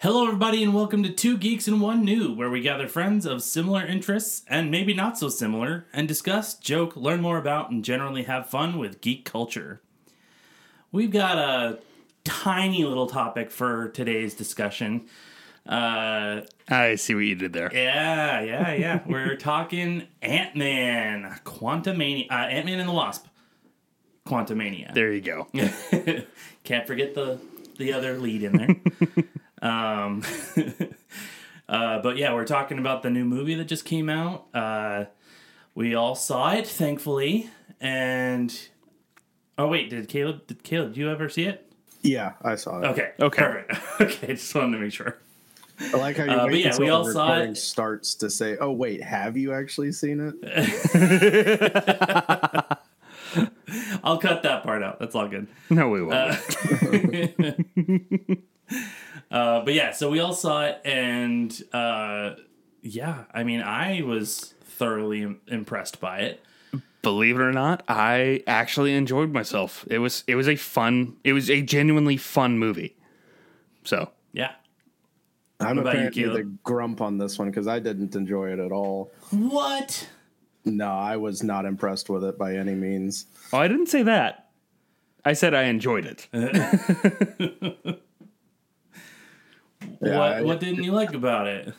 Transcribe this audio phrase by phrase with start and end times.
[0.00, 3.42] Hello, everybody, and welcome to Two Geeks and One New, where we gather friends of
[3.42, 8.22] similar interests and maybe not so similar and discuss, joke, learn more about, and generally
[8.22, 9.82] have fun with geek culture.
[10.92, 11.80] We've got a
[12.22, 15.08] tiny little topic for today's discussion.
[15.66, 17.68] Uh, I see what you did there.
[17.74, 19.00] yeah, yeah, yeah.
[19.04, 23.26] We're talking Ant Man, Quantumania, uh, Ant Man and the Wasp,
[24.24, 24.94] Quantumania.
[24.94, 25.48] There you go.
[26.62, 27.40] Can't forget the
[27.78, 29.24] the other lead in there.
[29.62, 30.22] um,
[31.68, 34.46] uh, but yeah, we're talking about the new movie that just came out.
[34.54, 35.04] Uh,
[35.74, 37.50] we all saw it, thankfully.
[37.80, 38.56] And
[39.56, 40.46] oh wait, did Caleb?
[40.46, 40.94] Did Caleb?
[40.94, 41.64] Do you ever see it?
[42.02, 42.86] Yeah, I saw it.
[42.86, 43.10] Okay.
[43.20, 43.42] Okay.
[43.42, 43.74] Perfect.
[44.00, 44.26] okay.
[44.34, 45.18] Just wanted to make sure.
[45.80, 47.56] I like how you Uh, but wait yeah, until we all saw recording it.
[47.56, 50.34] starts to say, "Oh wait, have you actually seen it?"
[54.02, 54.98] I'll cut that part out.
[54.98, 55.46] That's all good.
[55.70, 56.14] No, we won't.
[56.14, 56.36] Uh,
[59.30, 62.34] but yeah, so we all saw it, and uh,
[62.82, 66.42] yeah, I mean, I was thoroughly im- impressed by it.
[67.02, 69.84] Believe it or not, I actually enjoyed myself.
[69.88, 71.16] It was it was a fun.
[71.24, 72.96] It was a genuinely fun movie.
[73.84, 74.52] So Yeah.
[75.60, 78.58] I'm What about you, apparently the grump on this one because I didn't enjoy it
[78.58, 79.10] at all.
[79.30, 80.08] What?
[80.64, 83.26] No, I was not impressed with it by any means.
[83.52, 84.50] oh, I didn't say that.
[85.24, 86.28] I said I enjoyed it.
[90.00, 91.74] Yeah, what I- What didn't you like about it?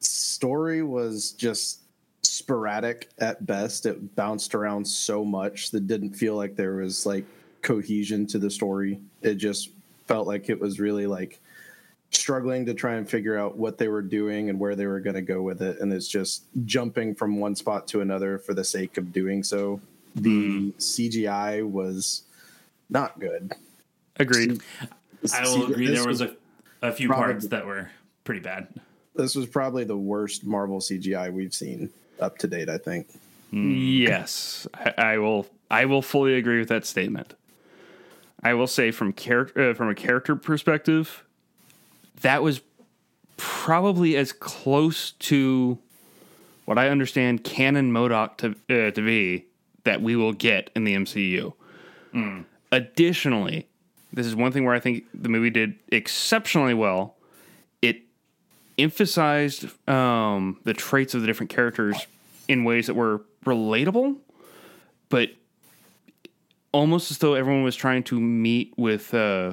[0.00, 1.80] Story was just
[2.22, 3.86] sporadic at best.
[3.86, 7.24] It bounced around so much that didn't feel like there was like
[7.62, 9.00] cohesion to the story.
[9.22, 9.70] It just
[10.06, 11.40] felt like it was really like
[12.10, 15.14] struggling to try and figure out what they were doing and where they were going
[15.14, 18.64] to go with it and it's just jumping from one spot to another for the
[18.64, 19.78] sake of doing so
[20.14, 20.68] the mm-hmm.
[20.78, 22.22] cgi was
[22.88, 23.52] not good
[24.18, 24.60] Agreed.
[25.32, 25.86] I will See, agree.
[25.88, 26.34] There was a,
[26.82, 27.90] a few probably- parts that were
[28.24, 28.68] pretty bad.
[29.14, 31.90] this was probably the worst marvel cgi we've seen
[32.20, 33.06] up to date i think
[33.50, 35.46] Yes, I, I will.
[35.70, 37.32] I will fully agree with that statement.
[38.42, 41.24] I will say from character uh, from a character perspective,
[42.20, 42.60] that was
[43.38, 45.78] probably as close to
[46.66, 49.46] what I understand canon MODOK to uh, to be
[49.84, 51.54] that we will get in the MCU.
[52.70, 53.66] Additionally,
[54.12, 57.16] this is one thing where I think the movie did exceptionally well.
[57.82, 58.02] It
[58.78, 62.06] emphasized um, the traits of the different characters
[62.48, 64.16] in ways that were relatable,
[65.08, 65.30] but
[66.72, 69.52] almost as though everyone was trying to meet with uh,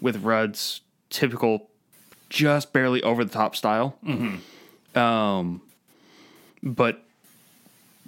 [0.00, 1.70] with Rudd's typical,
[2.28, 3.96] just barely over the top style.
[4.94, 5.62] Um,
[6.62, 7.02] but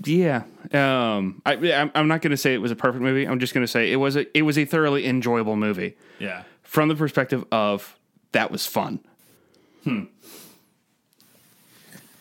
[0.04, 0.42] yeah,
[0.72, 3.26] um, I, I'm- I'm not going to say it was a perfect movie.
[3.26, 6.42] I'm just going to say it was a it was a thoroughly enjoyable movie Yeah.
[6.62, 7.97] from the perspective of
[8.32, 9.00] that was fun.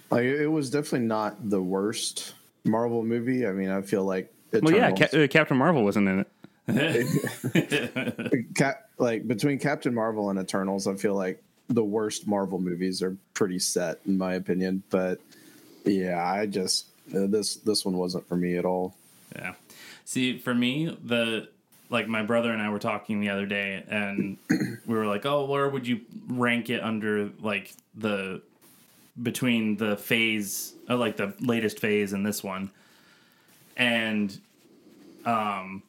[0.10, 2.34] like it was definitely not the worst
[2.64, 6.08] marvel movie i mean i feel like Well, yeah, Eternals- Ca- uh, Captain Marvel wasn't
[6.08, 6.28] in it.
[8.56, 13.16] Cap, like between Captain Marvel and Eternals, I feel like the worst Marvel movies are
[13.34, 14.84] pretty set in my opinion.
[14.90, 15.20] But
[15.86, 18.96] yeah, I just this this one wasn't for me at all.
[19.36, 19.54] Yeah.
[20.06, 21.50] See, for me, the
[21.90, 25.46] like my brother and I were talking the other day, and we were like, "Oh,
[25.46, 28.42] where would you rank it under like the
[29.22, 32.72] between the phase, uh, like the latest phase and this one?"
[33.76, 34.38] And
[35.26, 35.84] um,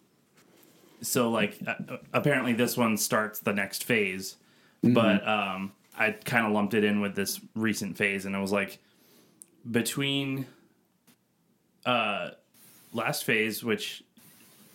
[1.01, 4.37] so like uh, apparently this one starts the next phase,
[4.83, 8.53] but um, I kind of lumped it in with this recent phase, and I was
[8.53, 8.79] like,
[9.71, 10.47] between
[11.89, 12.31] uh
[12.93, 14.03] last phase, which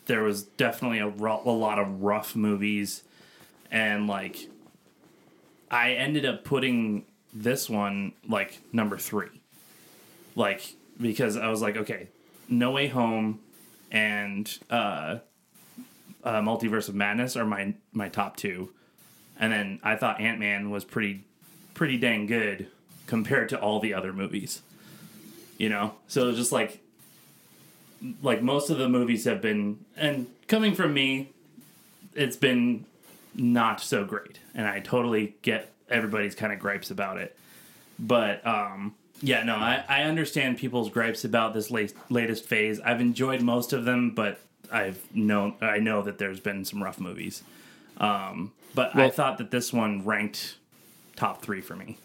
[0.05, 3.03] there was definitely a, lot of rough movies,
[3.71, 4.49] and like
[5.71, 9.29] I ended up putting this one like number three,
[10.35, 12.09] like because I was like, okay,
[12.49, 13.39] No Way Home
[13.91, 15.19] and uh,
[16.23, 18.71] uh, Multiverse of Madness are my my top two,
[19.39, 21.23] and then I thought Ant Man was pretty
[21.73, 22.67] pretty dang good
[23.07, 24.61] compared to all the other movies.
[25.57, 26.82] You know, so just like
[28.21, 31.29] like most of the movies have been and coming from me
[32.15, 32.85] it's been
[33.35, 34.39] not so great.
[34.53, 37.37] And i totally get everybody's kind of gripes about it.
[37.99, 42.79] But um yeah no i, I understand people's gripes about this late, latest phase.
[42.79, 44.39] I've enjoyed most of them but
[44.71, 47.43] i've known i know that there's been some rough movies.
[47.97, 50.57] Um but i thought that this one ranked
[51.15, 51.97] top three for me.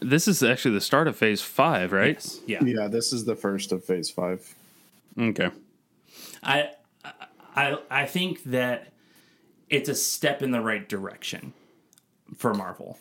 [0.00, 2.24] This is actually the start of Phase Five, right?
[2.46, 2.64] yeah.
[2.64, 4.54] Yeah, this is the first of Phase Five.
[5.18, 5.50] Okay.
[6.42, 6.70] I
[7.54, 8.92] I I think that
[9.70, 11.52] it's a step in the right direction
[12.36, 12.98] for Marvel.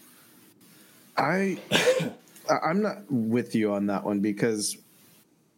[1.18, 1.58] I
[2.50, 4.78] I- I'm not with you on that one because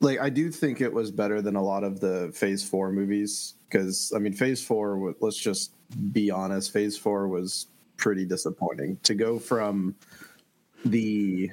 [0.02, 3.56] like I do think it was better than a lot of the Phase 4 movies
[3.72, 5.72] cuz I mean Phase 4 let's just
[6.14, 7.68] be honest Phase 4 was
[7.98, 9.96] pretty disappointing to go from
[10.84, 11.50] the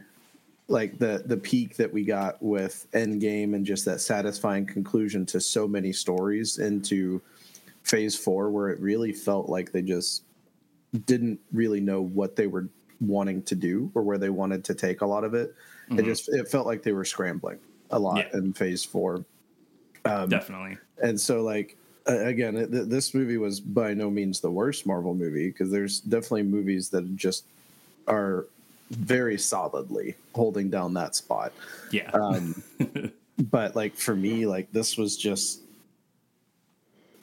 [0.69, 5.41] like the the peak that we got with Endgame and just that satisfying conclusion to
[5.41, 7.21] so many stories into
[7.83, 10.23] Phase 4 where it really felt like they just
[11.07, 12.69] didn't really know what they were
[13.01, 15.55] wanting to do or where they wanted to take a lot of it.
[15.91, 17.59] It just it felt like they were scrambling
[17.91, 18.39] a lot Yeah.
[18.39, 19.25] in Phase Four,
[20.05, 20.79] Definitely.
[21.03, 21.77] and so like
[22.09, 26.01] uh, again, it, this movie was by no means the worst Marvel movie because there's
[26.01, 27.45] definitely movies that just
[28.09, 28.47] are
[28.95, 31.53] very solidly holding down that spot.
[31.91, 32.11] Yeah.
[32.11, 32.63] Um,
[33.39, 35.61] but like for me, like this was just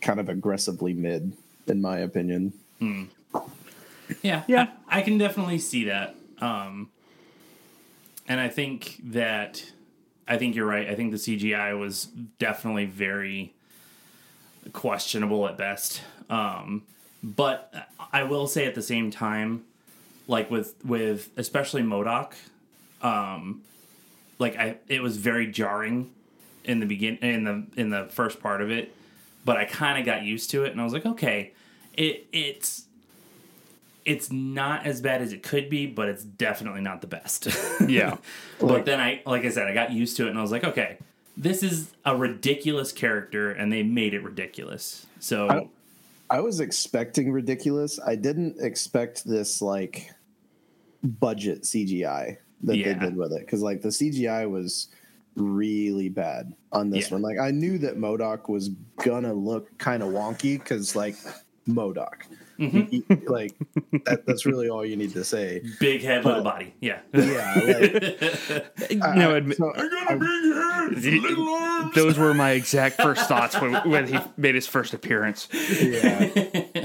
[0.01, 1.33] kind of aggressively mid,
[1.67, 2.53] in my opinion.
[4.21, 4.67] Yeah, Yeah.
[4.87, 6.15] I, I can definitely see that.
[6.39, 6.89] Um,
[8.27, 9.71] and I think that
[10.27, 10.87] I think you're right.
[10.87, 12.05] I think the CGI was
[12.37, 13.53] definitely very
[14.73, 16.01] questionable at best.
[16.29, 16.83] Um,
[17.23, 19.63] but I will say at the same time,
[20.29, 22.33] like with with especially MODOK,
[23.01, 23.61] um,
[24.37, 26.11] like I it was very jarring
[26.63, 28.95] in the begin in the in the first part of it,
[29.43, 31.51] but I kind of got used to it and I was like, okay,
[31.95, 32.85] it it's
[34.05, 37.47] it's not as bad as it could be, but it's definitely not the best.
[37.87, 38.17] Yeah.
[38.59, 40.63] but then I, like I said, I got used to it and I was like,
[40.63, 40.97] okay,
[41.37, 45.05] this is a ridiculous character and they made it ridiculous.
[45.19, 45.67] So I-
[46.31, 47.99] I was expecting ridiculous.
[48.05, 50.11] I didn't expect this like
[51.03, 52.93] budget CGI that Yeah.
[52.93, 54.87] they did with it because like the CGI was
[55.35, 57.15] really bad on this Yeah.
[57.15, 57.21] one.
[57.21, 58.69] Like I knew that MODOK was
[59.03, 61.15] gonna look kind of wonky because like
[61.67, 62.23] MODOK,
[62.59, 62.79] Mm-hmm.
[62.89, 63.53] He- he- like
[64.03, 65.61] that, that's really all you need to say.
[65.79, 66.73] big head, little body.
[66.81, 66.99] Yeah.
[67.13, 67.63] Yeah, like,
[68.91, 74.67] no, admi- so I- those were my exact first thoughts when, when he made his
[74.67, 75.47] first appearance.
[75.81, 76.29] yeah.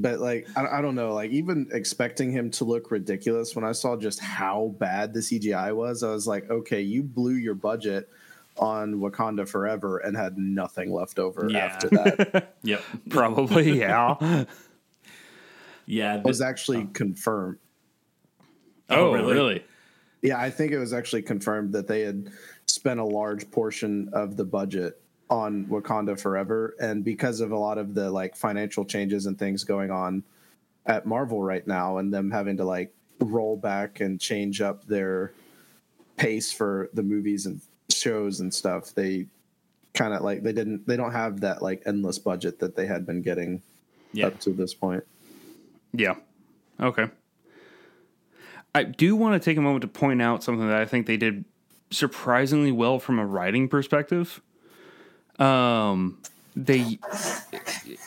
[0.00, 3.72] but like I, I don't know like even expecting him to look ridiculous when i
[3.72, 8.08] saw just how bad the cgi was i was like okay you blew your budget
[8.56, 11.58] on wakanda forever and had nothing left over Yeah.
[11.58, 12.82] after that Yep.
[13.08, 14.44] Probably, yeah.
[15.86, 16.18] Yeah.
[16.18, 16.90] it was actually oh.
[16.92, 17.58] confirmed
[18.88, 19.32] oh, oh, really?
[19.32, 19.64] really?
[20.22, 22.30] yeah i think it was actually confirmed that they had
[22.66, 25.00] spent a large portion of the budget
[25.30, 29.62] on wakanda forever and because of a lot of the like financial changes and things
[29.64, 30.22] going on
[30.86, 35.32] at marvel right now and them having to like roll back and change up their
[36.16, 37.60] pace for the movies and
[37.90, 39.24] shows and stuff they
[39.94, 43.06] kind of like they didn't they don't have that like endless budget that they had
[43.06, 43.62] been getting
[44.12, 44.26] Yeah.
[44.28, 45.04] up to this point
[45.92, 46.14] Yeah.
[46.80, 47.08] Okay.
[48.74, 51.16] I do want to take a moment to point out something that I think they
[51.16, 51.44] did
[51.90, 54.40] surprisingly well from a writing perspective.
[55.40, 56.18] Um,
[56.54, 56.98] they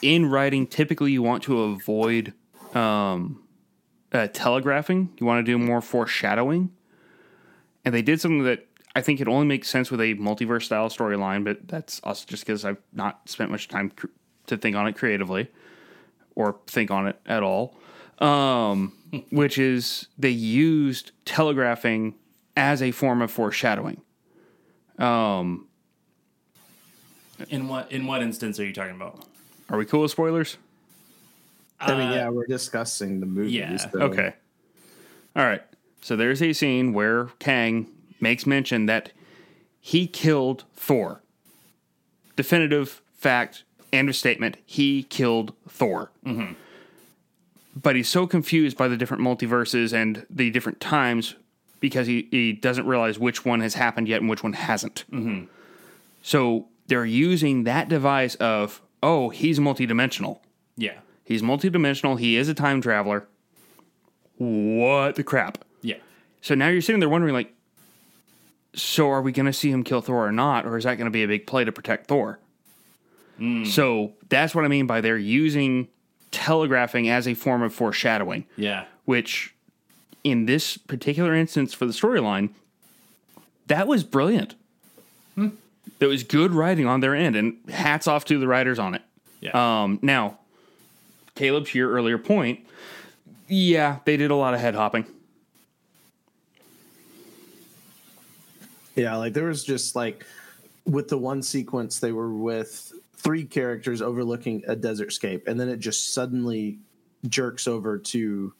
[0.00, 2.32] in writing typically you want to avoid
[2.74, 3.42] um,
[4.12, 5.10] uh, telegraphing.
[5.18, 6.70] You want to do more foreshadowing,
[7.84, 10.88] and they did something that I think it only makes sense with a multiverse style
[10.88, 11.44] storyline.
[11.44, 14.06] But that's also just because I've not spent much time cr-
[14.46, 15.50] to think on it creatively
[16.36, 17.76] or think on it at all.
[18.18, 18.92] Um,
[19.30, 22.14] which is they used telegraphing
[22.56, 24.00] as a form of foreshadowing.
[27.50, 29.24] In what in what instance are you talking about?
[29.70, 30.56] Are we cool with spoilers?
[31.80, 33.76] i mean Uh, yeah we're discussing the movies yeah.
[33.76, 34.34] so- Okay.
[35.36, 35.62] All right.
[36.00, 37.88] So there's a scene where Kang
[38.20, 39.10] makes mention that
[39.80, 41.20] he killed Thor.
[42.36, 44.56] Definitive fact and a statement.
[44.64, 46.10] He killed Thor.
[47.76, 51.34] But he's so confused by the different multiverses and the different times
[51.80, 55.04] because he, he doesn't realize which one has happened yet and which one hasn't.
[56.22, 60.40] So they're using that device of, oh, he's multidimensional.
[60.76, 60.98] Yeah.
[61.24, 62.18] He's multidimensional.
[62.18, 63.26] He is a time traveler.
[64.36, 65.58] What the crap?
[65.82, 65.96] Yeah.
[66.40, 67.52] So now you're sitting there wondering, like,
[68.74, 71.06] so are we going to see him kill Thor or not, or is that going
[71.06, 72.38] to be a big play to protect Thor?
[73.38, 73.64] Hmm.
[73.64, 75.88] So that's what I mean by they're using
[76.32, 78.84] telegraphing as a form of foreshadowing, Yeah.
[79.04, 79.54] which
[80.24, 82.50] in this particular instance for the storyline,
[83.68, 84.56] that was brilliant.
[85.36, 85.48] Hmm.
[85.98, 89.02] That was good writing on their end, and hats off to the writers on it.
[89.40, 89.82] Yeah.
[89.82, 90.38] Um, now,
[91.34, 92.60] Caleb, to your earlier point,
[93.48, 95.06] yeah, they did a lot of head hopping.
[98.96, 100.24] Yeah, like there was just like
[100.84, 105.68] with the one sequence they were with three characters overlooking a desert scape, and then
[105.68, 106.78] it just suddenly
[107.28, 108.52] jerks over to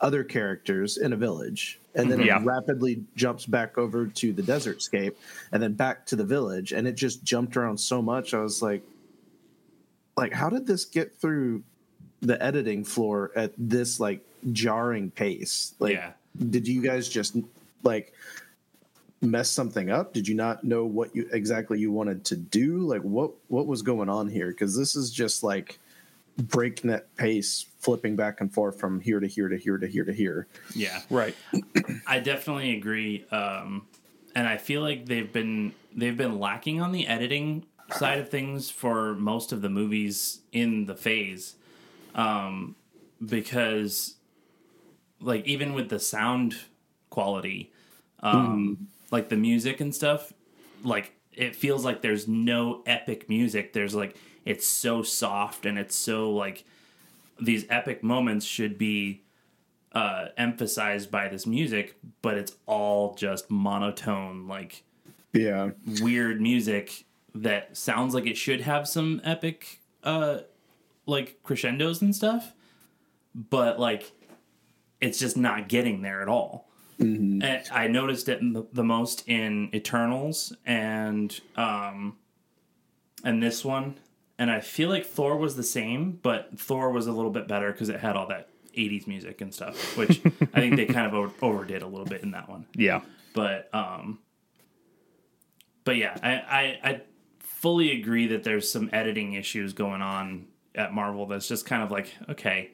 [0.00, 2.40] other characters in a village and then Yeah.
[2.40, 5.16] it rapidly jumps back over to the desert scape
[5.52, 8.62] and then back to the village and it just jumped around so much i was
[8.62, 8.82] like
[10.16, 11.62] like how did this get through
[12.20, 14.20] the editing floor at this like
[14.52, 16.12] jarring pace like Yeah.
[16.50, 17.36] did you guys just
[17.82, 18.12] like
[19.22, 23.02] mess something up did you not know what you exactly you wanted to do like
[23.02, 25.78] what what was going on here because this is just like
[26.38, 30.12] breakneck pace flipping back and forth from here to here to here to here to
[30.12, 31.00] here Yeah.
[31.10, 31.34] Right.
[32.06, 33.24] I definitely agree.
[33.30, 33.86] Um,
[34.34, 38.70] and I feel like they've been they've been lacking on the editing side of things
[38.70, 41.56] for most of the movies in the phase,
[42.14, 42.76] um,
[43.24, 44.16] because
[45.20, 46.56] like even with the sound
[47.08, 47.72] quality,
[48.20, 50.32] um, like the music and stuff,
[50.84, 53.72] like it feels like there's no epic music.
[53.72, 56.64] There's like it's so soft and it's so like
[57.40, 59.22] these epic moments should be
[59.92, 64.84] uh, emphasized by this music, but it's all just monotone, like
[65.32, 65.70] yeah
[66.02, 67.04] weird music
[67.36, 70.38] that sounds like it should have some epic, uh,
[71.06, 72.52] like crescendos and stuff,
[73.34, 74.12] but like
[75.00, 76.68] it's just not getting there at all.
[77.42, 82.18] And I noticed it the, the most in Eternals and um,
[83.24, 83.96] and this one,
[84.40, 87.70] and I feel like Thor was the same, but Thor was a little bit better
[87.70, 90.20] because it had all that 80s music and stuff, which
[90.54, 92.66] I think they kind of over- overdid a little bit in that one.
[92.74, 93.02] Yeah.
[93.34, 94.18] But um,
[95.84, 97.00] but yeah, I, I I
[97.38, 101.26] fully agree that there's some editing issues going on at Marvel.
[101.26, 102.70] That's just kind of like okay,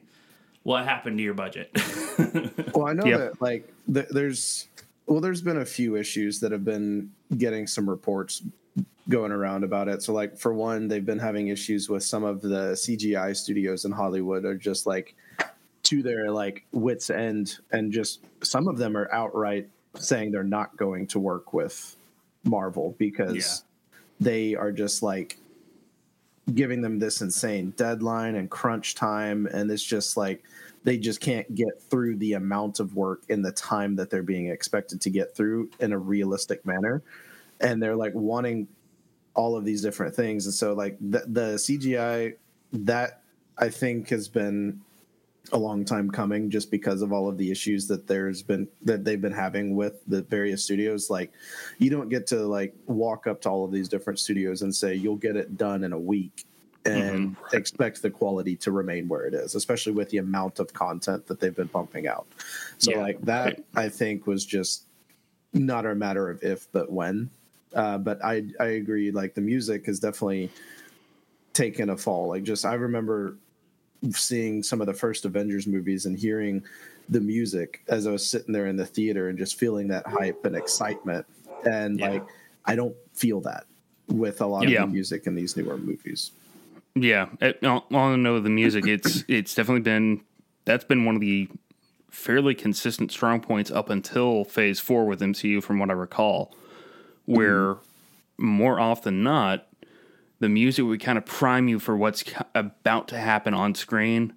[0.63, 1.71] what happened to your budget?
[2.73, 3.19] Well, I know Yep.
[3.19, 4.67] that like th- there's
[5.07, 8.43] well, there's been a few issues that have been getting some reports
[9.09, 10.03] going around about it.
[10.03, 13.91] So, like for one, they've been having issues with some of the CGI studios in
[13.91, 15.15] Hollywood are just like
[15.83, 20.75] to their like wits end, and just some of them are outright saying they're not
[20.77, 21.95] going to work with
[22.43, 23.63] Marvel because
[24.19, 25.37] they are just like
[26.53, 30.43] giving them this insane deadline and crunch time and it's just like
[30.83, 34.47] they just can't get through the amount of work in the time that they're being
[34.47, 37.03] expected to get through in a realistic manner
[37.59, 38.67] and they're like wanting
[39.37, 40.45] all of these different things.
[40.45, 42.35] And so like the, the cgi
[42.73, 43.21] that
[43.57, 44.81] i think has been
[45.51, 49.03] a long time coming just because of all of the issues that there's been that
[49.03, 51.09] they've been having with the various studios.
[51.09, 51.31] Like
[51.77, 54.95] you don't get to like walk up to all of these different studios and say
[54.95, 56.45] you'll get it done in a week
[56.85, 57.55] and mm-hmm.
[57.55, 61.39] expect the quality to remain where it is especially with the amount of content that
[61.39, 62.27] they've been pumping out.
[62.77, 63.01] So Yeah.
[63.01, 64.85] like that i think was just
[65.53, 67.29] not a matter of if but when
[67.73, 70.49] uh, but i i agree like the music has definitely
[71.53, 73.35] taken a fall like just i remember
[74.11, 76.63] seeing some of the first Avengers movies and hearing
[77.09, 80.45] the music as I was sitting there in the theater and just feeling that hype
[80.45, 81.25] and excitement.
[81.65, 82.09] And Yeah.
[82.11, 82.23] like,
[82.65, 83.65] I don't feel that
[84.07, 84.83] with a lot Yeah.
[84.83, 86.29] of the music in these newer movies.
[86.93, 88.85] Yeah, I want to know the music.
[88.87, 90.21] It's it's definitely been
[90.65, 91.47] that's been one of the
[92.11, 96.53] fairly consistent strong points up until Phase Four with MCU, from what I recall,
[97.27, 97.75] where
[98.37, 99.67] more often than not,
[100.39, 102.23] the music would kind of prime you for what's
[102.55, 104.33] about to happen on screen.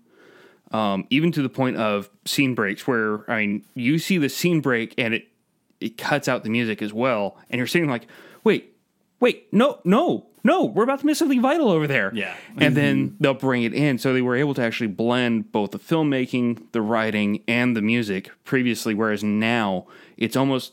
[0.72, 4.60] Um, even to the point of scene breaks, where I mean, you see the scene
[4.60, 5.28] break and it
[5.80, 8.06] it cuts out the music as well, and you're sitting like,
[8.44, 8.76] wait,
[9.18, 12.12] wait, no, no, no, we're about to miss something vital over there.
[12.14, 12.34] Yeah.
[12.56, 13.98] And then they'll bring it in.
[13.98, 18.30] So they were able to actually blend both the filmmaking, the writing, and the music
[18.44, 20.72] previously, whereas now it's almost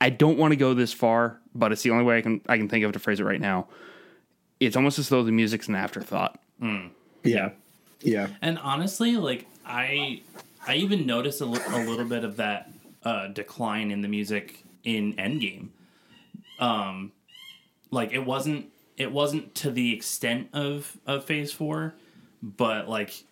[0.00, 2.56] I don't want to go this far, but it's the only way I can I
[2.56, 3.68] can think of to phrase it right now.
[4.58, 6.38] It's almost as though the music's an afterthought.
[7.22, 7.50] Yeah.
[8.02, 8.28] Yeah.
[8.42, 10.22] And honestly, like I,
[10.66, 12.70] I even noticed a, a little bit of that
[13.02, 15.68] uh, decline in the music in Endgame.
[16.58, 17.12] Um,
[17.90, 18.66] like it wasn't
[18.96, 21.94] it wasn't to the extent of of Phase Four,
[22.42, 23.24] but like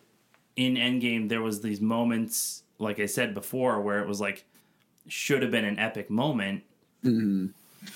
[0.56, 4.44] in Endgame there was these moments, like I said before, where it was like
[5.08, 6.62] should have been an epic moment
[7.04, 7.46] mm-hmm.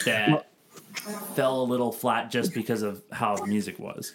[0.04, 0.46] that
[1.34, 4.14] fell a little flat just because of how the music was.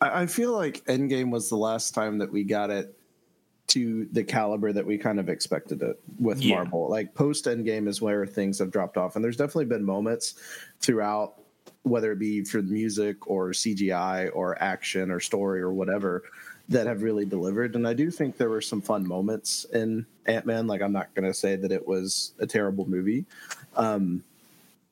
[0.00, 2.94] I, I feel like Endgame was the last time that we got it
[3.68, 6.56] to the caliber that we kind of expected it with Yeah.
[6.56, 6.88] Marvel.
[6.88, 10.34] Like post Endgame is where things have dropped off, and there's definitely been moments
[10.80, 11.34] throughout,
[11.82, 16.24] whether it be for music or CGI or action or story or whatever,
[16.68, 17.74] that have really delivered.
[17.76, 20.66] And I do think there were some fun moments in Ant Man.
[20.66, 23.24] Like I'm not going to say that it was a terrible movie.
[23.76, 24.22] Um,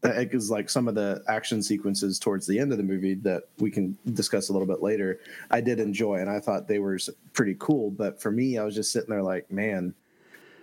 [0.02, 3.70] because like some of the action sequences towards the end of the movie that we
[3.70, 5.18] can discuss a little bit later,
[5.50, 6.98] I did enjoy, and I thought they were
[7.32, 7.90] pretty cool.
[7.90, 9.94] But for me, I was just sitting there like, man,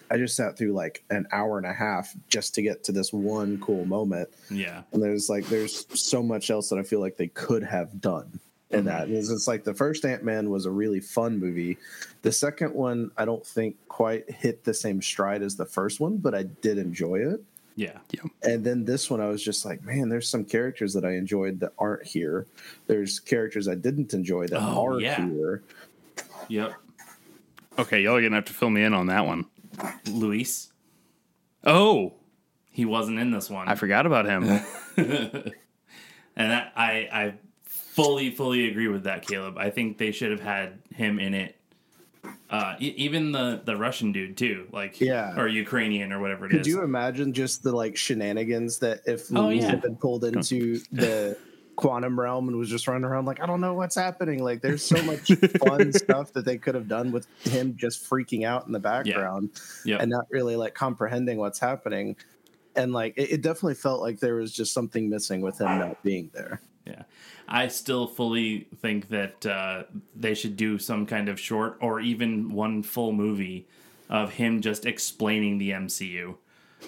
[0.10, 3.12] I just sat through like an hour and a half just to get to this
[3.12, 4.30] one cool moment.
[4.50, 4.84] Yeah.
[4.92, 8.40] And there's like there's so much else that I feel like they could have done
[8.74, 8.88] in mm-hmm.
[8.88, 9.10] that.
[9.10, 11.78] It's just like the first Ant Man was a really fun movie.
[12.22, 16.18] The second one I don't think quite hit the same stride as the first one,
[16.18, 17.42] but I did enjoy it.
[17.76, 17.98] Yeah.
[18.44, 21.60] And then this one I was just like, man, there's some characters that I enjoyed
[21.62, 22.46] that aren't here.
[22.88, 25.26] There's characters I didn't enjoy that Oh, are yeah.
[25.26, 25.64] here.
[26.50, 26.74] Yep.
[27.80, 29.46] Okay, y'all are gonna have to fill me in on that one.
[30.08, 30.72] Luis.
[31.64, 32.14] Oh,
[32.70, 33.68] He wasn't in this one.
[33.68, 34.62] I forgot about him.
[36.36, 37.34] And I, I, I
[37.94, 39.58] fully, fully agree with that, Caleb.
[39.58, 41.56] I think they should have had him in it.
[42.50, 45.34] Uh, e- even the the Russian dude too, like Yeah.
[45.38, 46.68] or Ukrainian or whatever it Could is.
[46.68, 49.72] you imagine just the like shenanigans that if Oh, Luis yeah.
[49.72, 51.38] had been pulled into the
[51.76, 54.44] quantum realm and was just running around like I don't know what's happening?
[54.44, 55.28] Like there's so much
[55.68, 59.50] fun stuff that they could have done with him just freaking out in the background
[59.84, 60.02] Yep.
[60.02, 62.16] and not really like comprehending what's happening.
[62.76, 66.02] And like it, it definitely felt like there was just something missing with him not
[66.04, 66.62] being there.
[66.86, 67.04] Yeah.
[67.54, 69.84] I still fully think that uh,
[70.16, 73.68] they should do some kind of short or even one full movie
[74.10, 76.36] of him just explaining the MCU.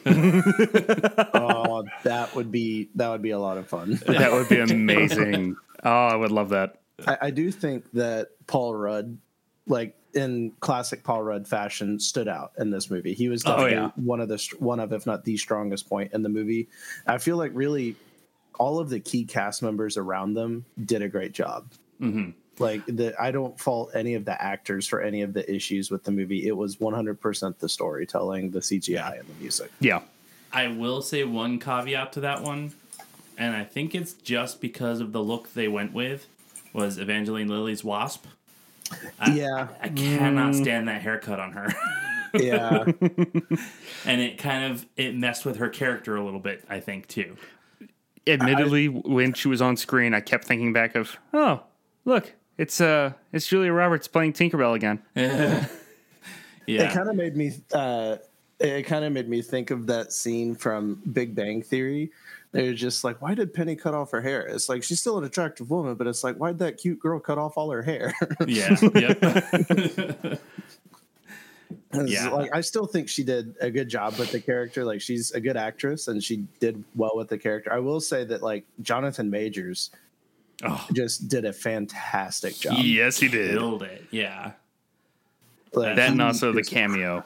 [0.08, 4.00] oh, that would be that would be a lot of fun.
[4.08, 5.56] that would be amazing.
[5.84, 6.80] Oh, I would love that.
[7.08, 9.18] I, I do think that Paul Rudd,
[9.68, 13.14] like in classic Paul Rudd fashion, stood out in this movie.
[13.14, 13.92] He was Oh, definitely yeah.
[13.96, 16.70] one of the one of, if not the strongest point in the movie.
[17.06, 17.96] I feel like really
[18.60, 21.66] all of the key cast members around them did a great job.
[22.00, 25.92] hmm Like the, I don't fault any of the actors for any of the issues
[25.92, 26.48] with the movie.
[26.48, 29.72] It was 100% the storytelling, the CGI, and the music.
[29.80, 30.02] Yeah.
[30.54, 32.74] I will say one caveat to that one,
[33.38, 36.28] and I think it's just because of the look they went with
[36.72, 38.26] was Evangeline Lilly's Wasp.
[39.20, 39.68] I, Yeah.
[39.82, 40.62] I cannot Mm.
[40.62, 41.74] stand that haircut on her.
[42.38, 42.84] Yeah,
[44.06, 47.38] and it kind of it messed with her character a little bit, I think too.
[48.28, 51.62] Admittedly, when she was on screen, I kept thinking back of, oh,
[52.06, 55.02] look, it's uh, it's Julia Roberts playing Tinkerbell again.
[55.16, 55.68] yeah,
[56.66, 58.18] it kind of made me uh
[58.60, 62.12] it kind of made me think of that scene from big bang theory
[62.52, 65.26] they're just like why did penny cut off her hair it's like she's still an
[65.26, 68.14] attractive woman but it's like why'd that cute girl cut off all her hair
[68.48, 68.78] yeah.
[68.96, 70.42] Yep.
[72.02, 72.30] It's Yeah.
[72.30, 75.40] like i still think she did a good job with the character like she's a
[75.40, 79.30] good actress and she did well with the character i will say that like jonathan
[79.30, 79.92] majors
[80.64, 83.52] oh, just did a fantastic job Yes, he did.
[83.52, 84.06] killed it.
[84.12, 84.52] Yeah.
[85.74, 87.24] Like, That and also the cameo.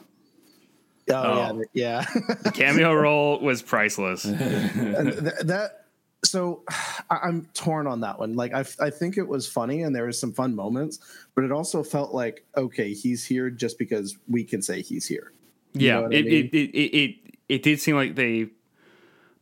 [1.10, 1.62] oh, Oh.
[1.72, 4.24] yeah yeah The cameo role was priceless.
[4.24, 5.79] and th- that
[6.24, 6.62] so
[7.10, 10.06] I- i'm torn on that one like I, I think it was funny and there
[10.06, 10.98] was some fun moments
[11.34, 15.32] but it also felt like okay he's here just because we can say he's here
[15.74, 16.34] You yeah, what I it, mean?
[16.34, 17.16] it, it, it, it,
[17.48, 18.48] it did seem like they,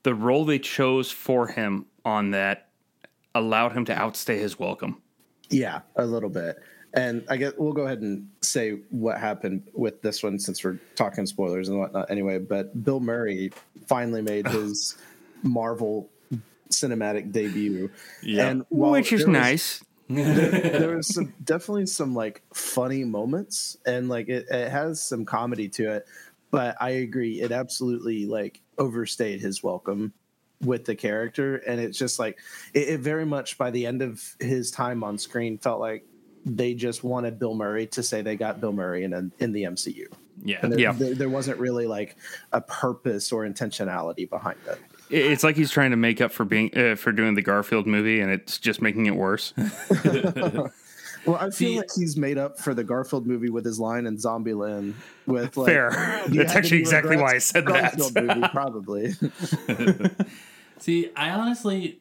[0.03, 2.69] the role they chose for him on that
[3.35, 5.03] allowed him to outstay his welcome.
[5.51, 6.59] yeah a little bit
[6.95, 10.81] and i guess we'll go ahead and say what happened with this one since we're
[10.97, 13.51] talking spoilers and whatnot anyway but bill murray
[13.87, 14.97] finally made his
[15.43, 16.09] marvel
[16.71, 17.91] cinematic debut
[18.23, 18.49] Yeah.
[18.49, 19.85] and Which is there was- nice.
[20.11, 25.69] there was some definitely some like funny moments and like it, it has some comedy
[25.69, 26.07] to it
[26.51, 30.15] but i agree it absolutely like overstayed his welcome
[30.65, 32.39] with the character and it's just like
[32.73, 36.07] it, it very much by the end of his time on screen felt like
[36.47, 40.07] they just wanted bill murray to say they got bill murray in, in the mcu
[40.43, 40.61] Yeah.
[40.63, 40.93] and there, Yeah.
[40.93, 42.17] there, there wasn't really like
[42.51, 46.44] a purpose or intentionality behind it It- It's like he's trying to make up for
[46.44, 49.53] being uh, for doing the Garfield movie, and it's just making it worse.
[51.27, 54.07] well i feel See- like he's made up for the garfield movie with his line
[54.07, 54.94] in zombieland
[55.27, 56.23] with like Fair.
[56.29, 58.25] Do That's actually exactly why I said Garfield that.
[58.25, 59.12] movie, probably.
[60.79, 62.01] See, I honestly,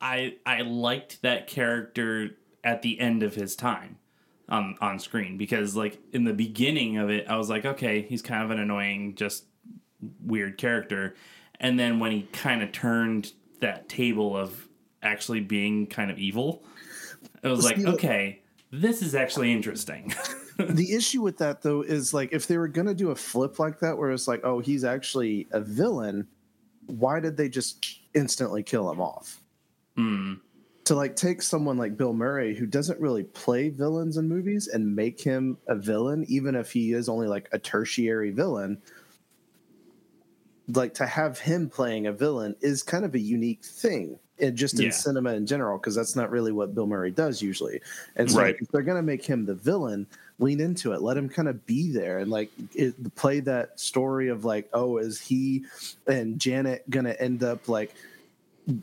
[0.00, 2.30] I I liked that character
[2.64, 3.98] at the end of his time
[4.48, 8.22] on on screen because like in the beginning of it, I was like, okay, he's
[8.22, 9.44] kind of an annoying, just
[10.24, 11.14] weird character,
[11.60, 14.68] and then when he kind of turned that table of
[15.02, 16.62] actually being kind of evil,
[17.42, 20.14] it was like, okay, this is actually interesting.
[20.58, 23.80] the issue with that though is like if they were gonna do a flip like
[23.80, 26.26] that, where it's like, oh, he's actually a villain,
[26.86, 29.40] why did they just instantly kill him off?
[29.96, 30.34] Hmm.
[30.84, 34.96] To like take someone like Bill Murray who doesn't really play villains in movies and
[34.96, 38.80] make him a villain, even if he is only like a tertiary villain.
[40.74, 44.74] Like to have him playing a villain is kind of a unique thing and just
[44.78, 44.90] in Yeah.
[44.90, 47.80] cinema in general because that's not really what bill murray does usually
[48.16, 48.56] and so Right.
[48.60, 50.06] if they're going to make him the villain
[50.38, 54.28] lean into it let him kind of be there and like it, play that story
[54.28, 55.64] of like oh is he
[56.06, 57.94] and janet going to end up like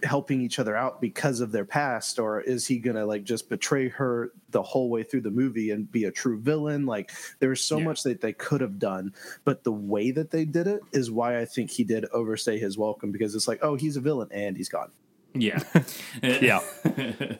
[0.03, 3.87] helping each other out because of their past or is he gonna like just betray
[3.87, 7.77] her the whole way through the movie and be a true villain like there's so
[7.77, 7.83] Yeah.
[7.85, 11.39] much that they could have done but the way that they did it is why
[11.39, 14.57] i think he did overstay his welcome because it's like oh he's a villain and
[14.57, 14.91] he's gone
[15.35, 15.61] Yeah.
[16.23, 16.61] Yeah.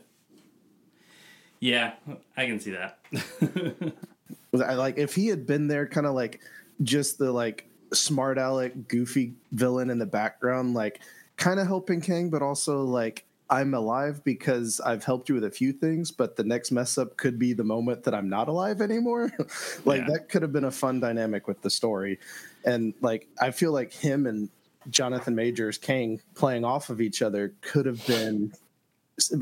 [1.59, 1.93] yeah,
[2.37, 2.99] I can see that.
[4.63, 6.41] I like if he had been there kind of like
[6.83, 11.01] just the like smart aleck goofy villain in the background like
[11.37, 15.51] kind of helping Kang but also like I'm alive because I've helped you with a
[15.51, 18.81] few things but the next mess up could be the moment that I'm not alive
[18.81, 19.31] anymore
[19.85, 20.07] like Yeah.
[20.13, 22.19] that could have been a fun dynamic with the story
[22.65, 24.49] and like I feel like him and
[24.89, 28.51] Jonathan Majors Kang playing off of each other could have been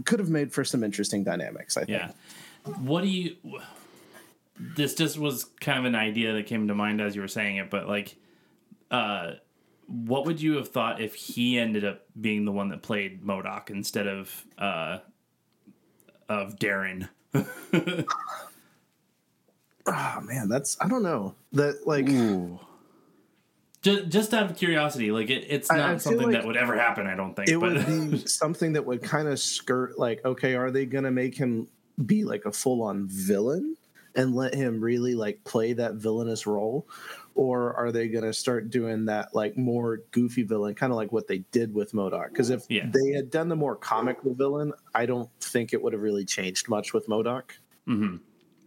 [0.05, 2.11] could have made for some interesting dynamics I think Yeah.
[2.81, 3.35] What do you?
[4.57, 7.57] This just was kind of an idea that came to mind as you were saying
[7.57, 8.15] it, but like,
[8.91, 9.31] uh,
[9.87, 13.69] what would you have thought if he ended up being the one that played MODOK
[13.69, 14.99] instead of uh,
[16.29, 17.09] of Darren?
[17.35, 17.43] oh
[20.21, 22.07] man that's I don't know that like
[23.81, 26.57] Just, just out of curiosity, like it, it's not I feel something like that would
[26.57, 27.07] ever happen.
[27.07, 27.49] I don't think.
[27.49, 31.11] it but would be something that would kind of skirt like okay are they gonna
[31.11, 31.67] make him
[32.05, 33.75] be like a full-on villain
[34.15, 36.87] and let him really like play that villainous role
[37.35, 41.27] or are they gonna start doing that like more goofy villain kind of like what
[41.27, 45.29] they did with MODOK because if they had done the more comical villain i don't
[45.41, 47.51] think it would have really changed much with MODOK
[47.87, 48.19] Mhm.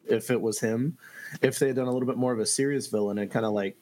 [0.09, 0.99] if it was him.
[1.43, 3.53] If they had done a little bit more of a serious villain and kind of
[3.53, 3.77] like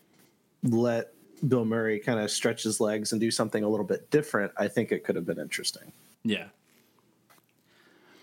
[0.62, 1.12] let
[1.48, 4.66] bill murray kind of stretch his legs and do something a little bit different i
[4.68, 5.92] think it could have been interesting.
[6.22, 6.46] Yeah.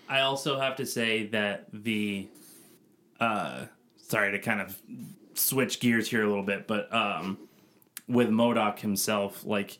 [0.08, 2.28] I also have to say that the
[3.20, 4.80] uh sorry to kind of
[5.34, 7.38] switch gears here a little bit, but um
[8.08, 9.78] with MODOK himself, like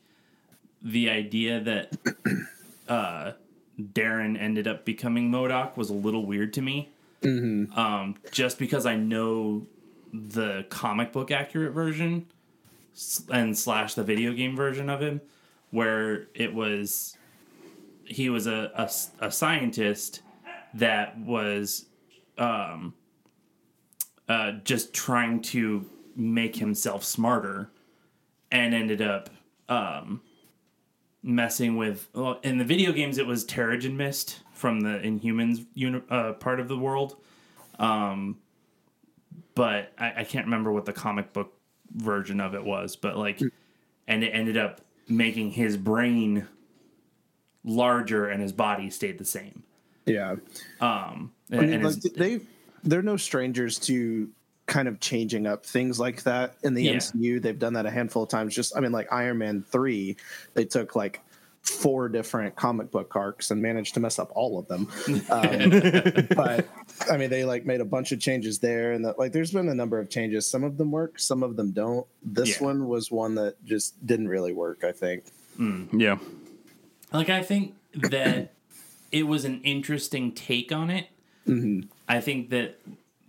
[0.82, 1.96] the idea that
[2.88, 3.32] uh
[3.80, 6.90] Darren ended up becoming MODOK was a little weird to me.
[7.76, 9.66] Um just because I know
[10.12, 12.26] the comic book accurate version
[13.30, 15.22] and slash the video game version of him
[15.70, 17.16] where it was
[18.04, 20.22] he was a a scientist
[20.74, 21.86] that was
[22.38, 22.94] um,
[24.32, 25.84] uh, just trying to
[26.16, 27.68] make himself smarter
[28.50, 29.28] and ended up
[29.68, 30.22] um,
[31.22, 36.00] messing with well, in the video games it was Terrigen Mist from the Inhumans uni-
[36.08, 37.16] uh, part of the world.
[37.78, 38.38] Um,
[39.54, 41.52] but I, I can't remember what the comic book
[41.94, 43.38] version of it was but like
[44.08, 46.48] and it ended up making his brain
[47.64, 49.62] larger and his body stayed the same.
[50.06, 50.36] yeah.
[50.80, 52.40] Um, I and, mean, and like his- they
[52.82, 54.28] they're no strangers to
[54.66, 56.92] kind of changing up things like that in the Yeah.
[56.94, 57.40] MCU.
[57.42, 58.54] They've done that a handful of times.
[58.54, 60.16] Just I mean, like Iron Man three,
[60.54, 61.20] they took like
[61.62, 64.88] four different comic book arcs and managed to mess up all of them.
[65.30, 66.68] Um, but
[67.10, 69.68] I mean, they like made a bunch of changes there, and that, like there's been
[69.68, 70.46] a number of changes.
[70.46, 72.06] Some of them work, some of them don't.
[72.22, 72.66] This Yeah.
[72.66, 74.82] one was one that just didn't really work.
[74.84, 75.24] I think.
[75.92, 76.18] Yeah.
[77.12, 78.54] like I think that
[79.12, 81.06] it was an interesting take on it.
[82.08, 82.78] I think that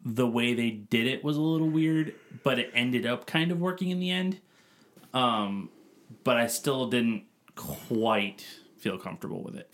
[0.05, 3.59] the way they did it was a little weird, but it ended up kind of
[3.59, 4.39] working in the end.
[5.13, 5.69] Um,
[6.23, 7.23] but I still didn't
[7.55, 8.45] quite
[8.77, 9.69] feel comfortable with it.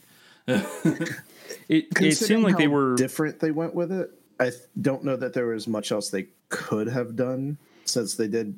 [1.67, 3.39] It, it seemed like they were different.
[3.39, 4.11] They went with it.
[4.39, 8.55] I don't know that there was much else they could have done since they did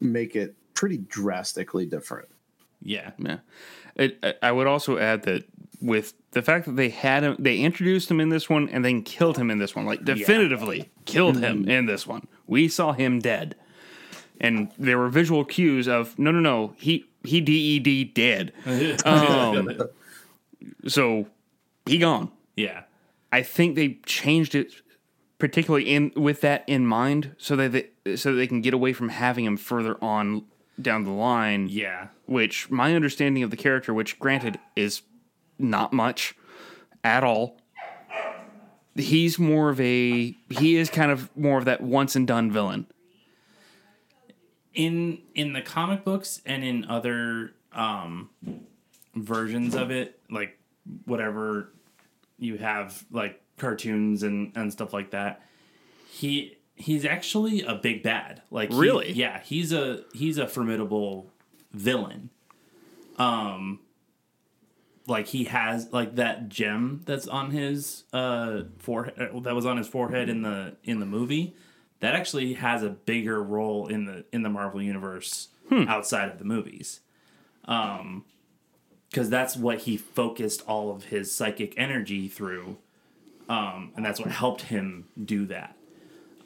[0.00, 2.28] make it pretty drastically different.
[2.82, 3.38] Yeah, Yeah.
[3.96, 5.44] It, I- I would also add that
[5.80, 9.02] with the fact that they had him, they introduced him in this one and then
[9.02, 12.26] killed him in this one, like definitively killed him in this one.
[12.46, 13.56] We saw him dead,
[14.40, 18.52] and there were visual cues of no, no, no, he he ded dead.
[19.04, 19.80] Um,
[20.86, 21.26] so
[21.86, 22.30] he gone.
[22.56, 22.82] yeah,
[23.32, 24.72] I think they changed it
[25.38, 28.92] particularly in with that in mind, so that they, so that they can get away
[28.92, 30.44] from having him further on
[30.80, 35.02] down the line yeah, which my understanding of the character, which granted is
[35.60, 36.34] not much
[37.04, 37.56] at all,
[38.94, 42.86] he's more of a he is kind of more of that once and done villain.
[44.74, 48.30] in in the comic books and in other um
[49.14, 50.58] versions of it like
[51.04, 51.72] whatever
[52.38, 55.42] you have like cartoons and and stuff like that
[56.08, 59.12] he he's actually a big bad like he- Really?
[59.12, 61.30] yeah he's a he's a formidable
[61.72, 62.30] villain.
[63.18, 63.80] Um,
[65.10, 69.88] like he has like that gem that's on his uh forehead that was on his
[69.88, 71.54] forehead in the in the movie
[71.98, 75.48] that actually has a bigger role in the in the Marvel universe
[75.88, 77.00] outside of the movies.
[77.66, 78.24] Um
[79.10, 82.78] because that's what he focused all of his psychic energy through
[83.48, 85.76] um and that's what helped him do that.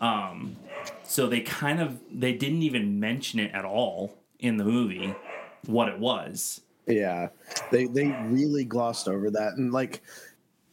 [0.01, 0.57] Um
[1.03, 5.15] so they kind of they didn't even mention it at all in the movie
[5.67, 6.63] what it was.
[6.87, 7.29] Yeah,
[7.71, 10.03] they they really glossed over that, and like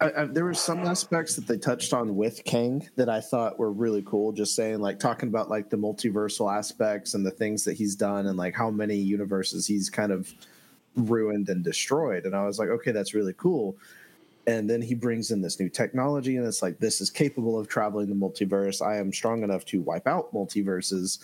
[0.02, 3.60] I, I, there were some aspects that they touched on with Kang that I thought
[3.60, 4.32] were really cool.
[4.32, 8.26] Just saying, like talking about like the multiversal aspects and the things that he's done,
[8.26, 10.34] and like how many universes he's kind of
[10.96, 12.26] ruined and destroyed.
[12.26, 13.78] And I was like, okay, that's really cool.
[14.48, 17.68] And then he brings in this new technology, and it's like this is capable of
[17.68, 18.86] traveling the multiverse.
[18.86, 21.20] I am strong enough to wipe out multiverses.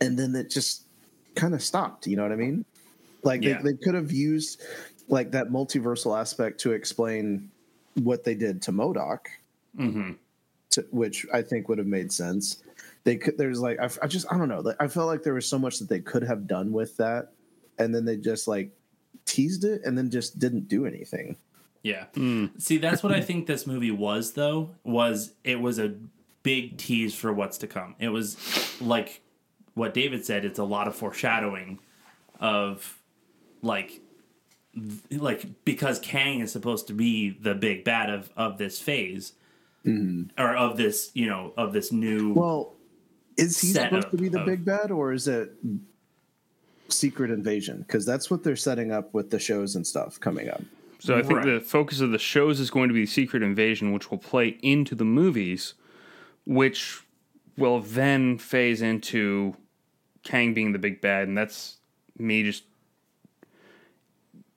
[0.00, 0.82] And then it just
[1.36, 2.08] kind of stopped.
[2.08, 2.64] You know what I mean?
[3.22, 3.60] Like Yeah.
[3.62, 4.62] they, they could have used
[5.08, 7.50] like that multiversal aspect to explain
[8.02, 9.26] what they did to MODOK,
[9.78, 10.12] Mm-hmm.
[10.70, 12.62] to, which I think would have made sense.
[13.04, 13.36] They could.
[13.38, 14.60] There's like I, I just I don't know.
[14.60, 17.32] Like, I felt like there was so much that they could have done with that,
[17.78, 18.70] and then they just like
[19.24, 21.36] teased it and then just didn't do anything.
[21.82, 22.04] Yeah.
[22.58, 25.94] See, that's what I think this movie was though, was it was a
[26.44, 27.96] big tease for what's to come.
[27.98, 28.36] It was
[28.80, 29.20] like
[29.74, 31.80] what David said, it's a lot of foreshadowing
[32.40, 32.98] of
[33.62, 34.00] like
[34.74, 39.32] th- like because Kang is supposed to be the big bad of of this phase
[39.86, 40.40] mm-hmm.
[40.40, 42.74] or of this, you know, of this new Well,
[43.36, 45.52] is he Set supposed to be the of- big bad, or is it
[46.88, 47.78] Secret Invasion?
[47.86, 50.62] Because that's what they're setting up with the shows and stuff coming up.
[50.98, 51.54] So I think Right.
[51.54, 54.94] the focus of the shows is going to be Secret Invasion, which will play into
[54.94, 55.74] the movies,
[56.44, 57.00] which
[57.56, 59.56] will then phase into
[60.22, 61.78] Kang being the big bad, and that's
[62.18, 62.62] me just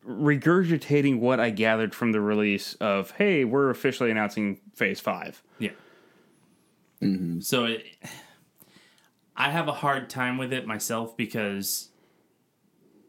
[0.08, 5.42] regurgitating what I gathered from the release of hey, we're officially announcing Phase Five.
[5.60, 5.72] Yeah.
[7.02, 7.42] Mm-hmm.
[7.42, 7.86] So it,
[9.36, 11.90] I have a hard time with it myself because,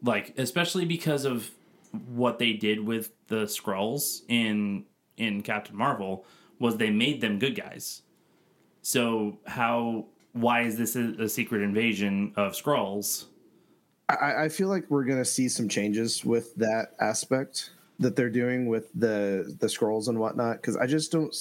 [0.03, 1.49] like, especially because of
[1.91, 4.85] what they did with the Skrulls in
[5.17, 6.25] in Captain Marvel
[6.59, 8.01] was they made them good guys.
[8.81, 13.25] So how why is this a, a secret invasion of Skrulls?
[14.09, 18.67] I, I feel like we're gonna see some changes with that aspect that they're doing
[18.67, 20.57] with the the Skrulls and whatnot.
[20.57, 21.35] Because I just don't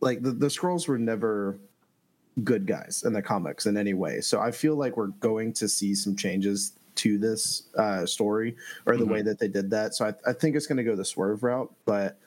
[0.00, 1.58] like the, the Skrulls were never
[2.44, 4.20] good guys in the comics in any way.
[4.20, 8.56] So I feel like we're going to see some changes to this uh, story
[8.86, 9.94] or the way that they did that.
[9.94, 11.72] So I, I think it's going to go the swerve route.
[11.84, 12.18] But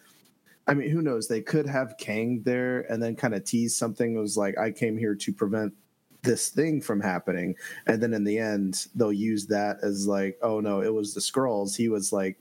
[0.68, 1.28] I mean, who knows?
[1.28, 4.16] They could have Kang there and then kind of tease something.
[4.16, 5.74] It was like, I came here to prevent
[6.26, 7.56] this thing from happening.
[7.88, 11.22] And then in the end, they'll use that as like, oh no, it was the
[11.22, 11.76] Skrulls.
[11.76, 12.38] He was like,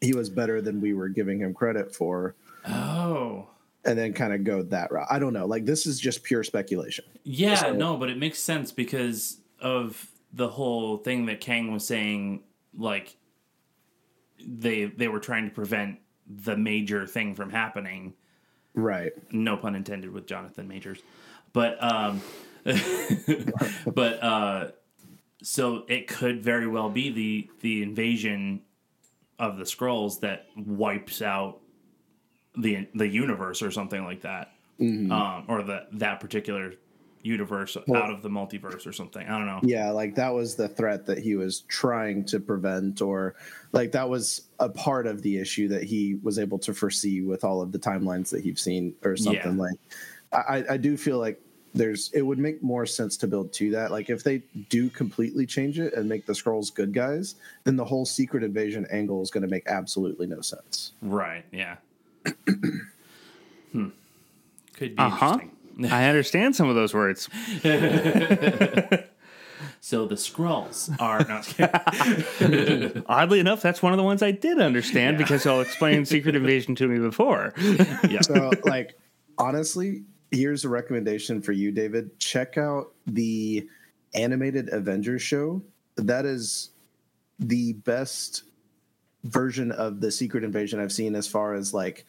[0.00, 2.34] he was better than we were giving him credit for.
[2.66, 3.48] Oh.
[3.84, 5.06] And then kind of go that route.
[5.10, 5.46] I don't know.
[5.46, 7.04] Like this is just pure speculation.
[7.24, 11.86] Yeah, So- no, but it makes sense because of the whole thing that Kang was
[11.86, 12.42] saying.
[12.76, 13.16] Like
[14.44, 18.14] they they were trying to prevent the major thing from happening.
[18.74, 19.12] Right.
[19.32, 20.98] No pun intended with Jonathan Majors,
[21.52, 22.20] but um,
[23.86, 24.68] but uh,
[25.42, 28.62] so it could very well be the the invasion
[29.38, 31.60] of the Skrulls that wipes out
[32.56, 36.74] the the universe or something like that, um, or the that particular
[37.22, 39.26] universe out of the multiverse or something.
[39.26, 39.60] I don't know.
[39.62, 43.34] Yeah, like that was the threat that he was trying to prevent, or
[43.72, 47.42] like that was a part of the issue that he was able to foresee with
[47.42, 49.62] all of the timelines that he's seen, or something Yeah.
[49.62, 49.78] like.
[50.32, 51.40] I, I do feel like
[51.74, 53.90] there's it would make more sense to build to that.
[53.90, 57.34] Like if they do completely change it and make the Skrulls good guys,
[57.64, 60.92] then the whole secret invasion angle is going to make absolutely no sense.
[61.02, 61.44] Right?
[61.52, 61.76] Yeah.
[63.72, 63.88] hmm.
[64.76, 65.38] Could be Uh huh.
[65.40, 65.50] interesting.
[65.92, 67.28] I understand some of those words.
[69.80, 71.46] So the Skrulls are not.
[73.06, 75.24] Oddly enough, that's one of the ones I did understand Yeah.
[75.24, 77.52] because y'all explained Secret Invasion to me before.
[78.08, 78.22] yeah.
[78.22, 78.98] So, like,
[79.36, 82.18] honestly, here's a recommendation for you, David.
[82.18, 83.68] Check out the
[84.14, 85.62] animated Avengers show.
[85.96, 86.70] That is
[87.38, 88.44] the best
[89.24, 92.04] version of the Secret Invasion I've seen as far as like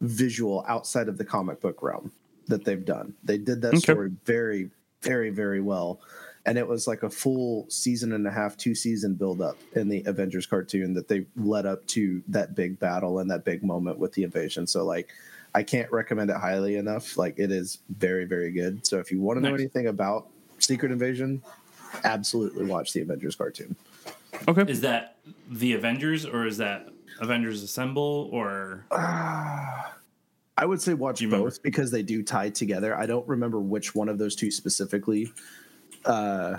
[0.00, 2.12] visual outside of the comic book realm
[2.48, 3.14] that they've done.
[3.24, 3.78] They did that Okay.
[3.78, 4.70] story very,
[5.02, 6.00] very, very well.
[6.46, 9.88] And it was like a full season and a half, two season build up in
[9.88, 13.98] the Avengers cartoon that they led up to that big battle and that big moment
[13.98, 14.66] with the invasion.
[14.66, 15.10] So like
[15.54, 17.16] I can't recommend it highly enough.
[17.16, 18.86] Like it is very, very good.
[18.86, 21.42] So if you want to know anything about Secret Invasion,
[22.04, 23.74] absolutely watch the Avengers cartoon.
[24.46, 24.70] Okay.
[24.70, 25.16] Is that
[25.48, 26.88] the Avengers or is that
[27.20, 31.54] Avengers Assemble or I would say watch both remember?
[31.62, 32.96] because they do tie together.
[32.96, 35.32] I don't remember which one of those two specifically
[36.04, 36.58] uh,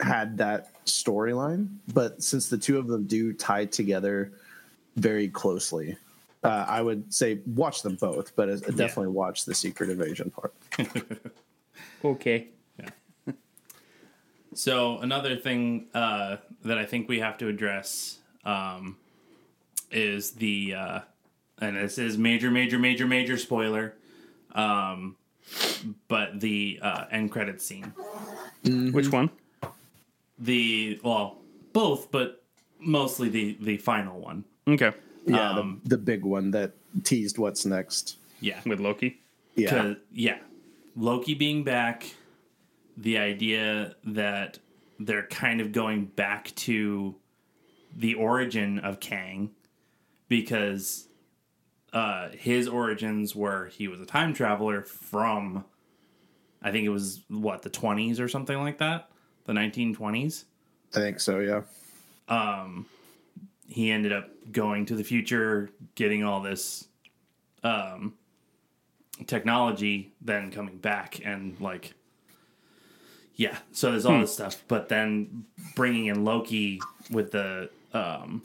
[0.00, 4.32] had that storyline, but since the two of them do tie together
[4.96, 5.96] very closely,
[6.46, 10.54] uh, I would say watch them both, but uh, definitely watch the Secret Invasion part.
[12.04, 12.48] Okay.
[14.54, 18.96] So another thing uh, that I think we have to address um,
[19.90, 21.00] is the, uh,
[21.60, 23.94] and this is major, major, major, major spoiler,
[24.54, 25.16] um,
[26.08, 27.92] but the uh, end credit scene.
[28.64, 29.30] Which one?
[30.38, 31.38] The well,
[31.72, 32.42] both, but
[32.78, 34.44] mostly the the final one.
[34.66, 34.92] Okay.
[35.26, 36.72] Yeah, Um, the, the big one that
[37.04, 38.16] teased what's next.
[38.40, 39.20] Yeah, With Loki.
[39.56, 40.38] Yeah, 'Cause- yeah.
[40.96, 42.14] Loki being back,
[42.96, 44.58] the idea that
[44.98, 47.14] they're kind of going back to
[47.94, 49.50] the origin of Kang
[50.28, 51.08] because
[51.92, 55.64] uh, his origins were he was a time traveler from,
[56.62, 59.08] I think it was what, the 20s or something like that?
[59.44, 60.44] The 1920s?
[60.94, 61.40] I think so.
[61.40, 61.62] Yeah,
[63.68, 66.88] he ended up going to the future, getting all this
[67.62, 68.14] um,
[69.26, 71.94] technology, then coming back and like,
[73.34, 73.58] yeah.
[73.72, 78.42] So there's all this stuff, but then bringing in Loki with the um,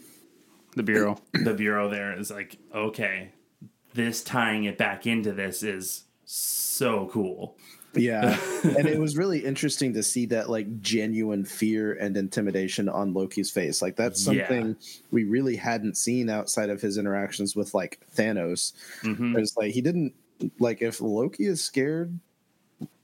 [0.76, 1.18] The Bureau.
[1.34, 3.32] the bureau there is like, okay,
[3.94, 7.56] this tying it back into this is so cool.
[7.94, 8.38] Yeah.
[8.64, 13.52] and it was really interesting to see that like genuine fear and intimidation on Loki's
[13.52, 13.82] face.
[13.82, 14.48] Like that's Yeah.
[14.48, 14.76] something
[15.12, 18.74] we really hadn't seen outside of his interactions with like Thanos.
[19.04, 19.38] Mhm.
[19.38, 20.14] It's like he didn't
[20.60, 22.18] like if Loki is scared,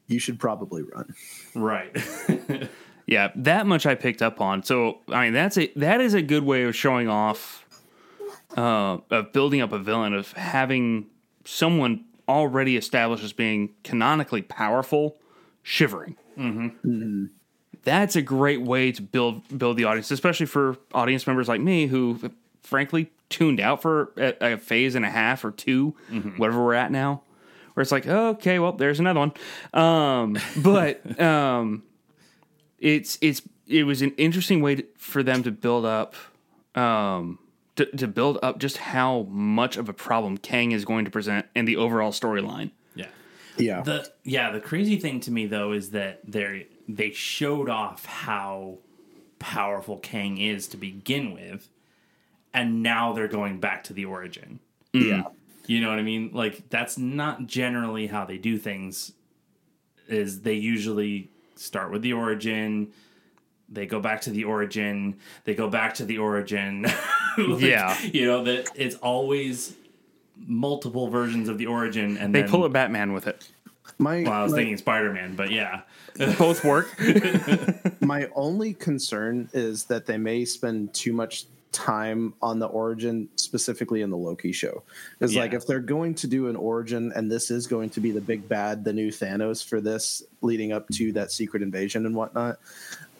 [0.08, 1.13] you should probably run.
[1.54, 1.91] Right.
[3.10, 4.63] Yeah, that much I picked up on.
[4.63, 7.65] So I mean, that's a that is a good way of showing off,
[8.58, 11.06] uh, of building up a villain, of having
[11.45, 15.17] someone already established as being canonically powerful,
[15.63, 16.15] shivering.
[16.37, 17.25] Mm-hmm.
[17.83, 21.87] That's a great way to build build the audience, especially for audience members like me
[21.87, 22.19] who,
[22.61, 25.95] frankly, tuned out for a, a phase and a half or 2
[26.37, 27.21] whatever we're at now.
[27.73, 29.33] Where it's like, okay, well, there's another one.
[29.73, 31.83] Um, but um,
[32.79, 36.15] it's it's it was an interesting way to, for them to build up
[36.75, 37.39] um
[37.77, 41.45] to, to build up just how much of a problem Kang is going to present
[41.55, 42.71] and the overall storyline.
[42.95, 43.07] yeah.
[43.57, 43.81] Yeah.
[43.81, 48.77] The yeah, the crazy thing to me though is that they they showed off how
[49.39, 51.69] powerful Kang is to begin with,
[52.53, 54.59] and now they're going back to the origin.
[54.93, 55.23] yeah.
[55.65, 56.31] You know what I mean?
[56.33, 59.11] Like that's not generally how they do things.
[60.07, 62.93] Is they usually start with the origin,
[63.69, 66.85] they go back to the origin, they go back to the origin.
[67.47, 68.00] Like, Yeah.
[68.02, 69.73] you know that it's always
[70.45, 73.47] multiple versions of the origin, and They then, pull a Batman with it.
[74.00, 75.82] My, Well, I was my- thinking Spider Man, but yeah,
[76.39, 76.89] Both work.
[78.02, 84.02] my only concern is that they may spend too much time on the origin specifically
[84.02, 84.82] in the loki show
[85.19, 88.10] because like if they're going to do an origin and this is going to be
[88.10, 92.15] the big bad the new thanos for this leading up to that secret invasion and
[92.15, 92.58] whatnot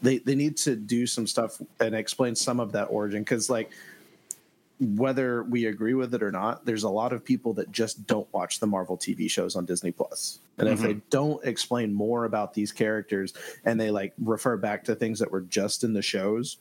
[0.02, 3.70] they they need to do some stuff and explain some of that origin because like
[4.80, 8.32] whether we agree with it or not, there's a lot of people that just don't
[8.32, 10.40] watch the Marvel TV shows on Disney Plus.
[10.60, 11.08] And if they mm-hmm.
[11.10, 13.34] don't explain more about these characters
[13.66, 16.58] and they like refer back to things that were just in the shows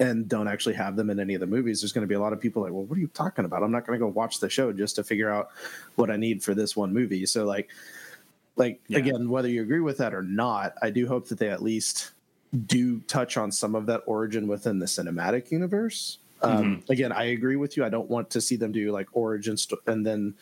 [0.00, 2.20] and don't actually have them in any of the movies, there's going to be a
[2.20, 3.62] lot of people like, well, what are you talking about?
[3.62, 5.50] I'm not going to go watch the show just to figure out
[5.96, 7.26] what I need for this one movie.
[7.26, 7.68] So like,
[8.56, 8.98] like Yeah.
[8.98, 12.12] again, whether you agree with that or not, I do hope that they at least
[12.66, 16.18] do touch on some of that origin within the cinematic universe.
[16.44, 17.84] Um, Again, I agree with you.
[17.84, 20.34] I don't want to see them do like origin st- and then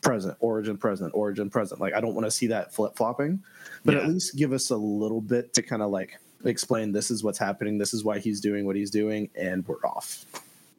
[0.00, 1.80] present, origin, present, origin, present.
[1.80, 3.42] Like I don't want to see that flip flopping,
[3.84, 7.24] but at least give us a little bit to kind of like explain this is
[7.24, 10.24] what's happening, this is why he's doing what he's doing, and we're off.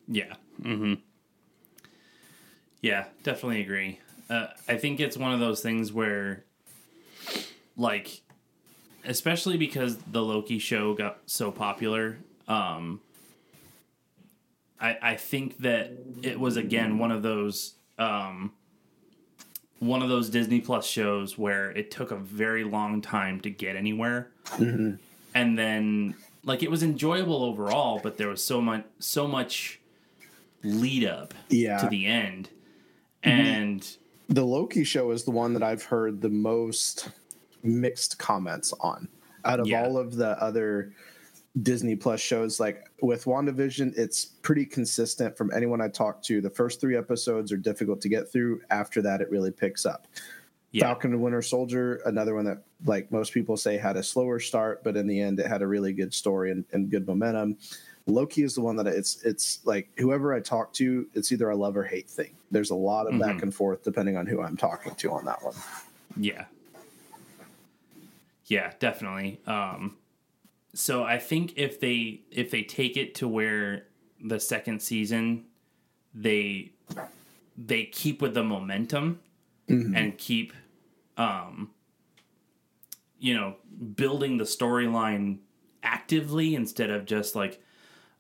[0.08, 0.94] yeah, mm-hmm.
[2.82, 4.00] yeah, definitely agree.
[4.30, 6.44] Uh, I think it's one of those things where,
[7.78, 8.22] like,
[9.06, 12.18] especially because the Loki show got so popular,
[12.48, 13.02] um,
[14.80, 18.52] I I think that it was again one of those um,
[19.80, 23.76] one of those Disney Plus shows where it took a very long time to get
[23.76, 25.00] anywhere, and
[25.34, 29.80] then like it was enjoyable overall, but there was so much so much
[30.64, 31.78] lead up Yeah.
[31.78, 32.50] to the end,
[33.24, 33.86] and
[34.30, 37.10] The Loki show is the one that I've heard the most
[37.64, 39.08] mixed comments on.
[39.44, 39.84] out of Yeah.
[39.84, 40.92] all of the other
[41.62, 46.42] Disney Plus shows, like with WandaVision, it's pretty consistent from anyone I talked to.
[46.42, 48.62] The first three episodes are difficult to get through.
[48.70, 50.08] After that, it really picks up.
[50.72, 50.88] Yeah.
[50.88, 54.84] Falcon and Winter Soldier, another one that like most people say had a slower start,
[54.84, 57.58] but in the end it had a really good story and, and good momentum.
[58.08, 61.56] Loki is the one that it's it's like whoever I talk to, it's either a
[61.56, 62.36] love or hate thing.
[62.52, 65.42] There's a lot of back and forth depending on who I'm talking to on that
[65.42, 65.56] one.
[66.18, 66.44] Yeah.
[68.48, 69.40] Yeah, definitely.
[69.48, 69.96] Um
[70.76, 73.88] so I think if they if they take it to where
[74.24, 75.46] the second season
[76.14, 76.72] they
[77.58, 79.20] they keep with the momentum
[79.68, 80.54] and keep
[81.18, 81.72] um
[83.20, 83.56] you know
[83.96, 85.40] building the storyline
[85.82, 87.62] actively instead of just like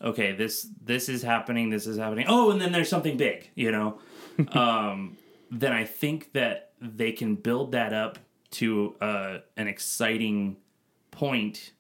[0.01, 2.26] okay this this is happening this is happening.
[2.28, 3.99] Oh and then there's something big you know?
[4.51, 5.18] Um
[5.51, 8.20] then i think that they can build that up
[8.51, 10.58] to uh, an exciting
[11.12, 11.72] point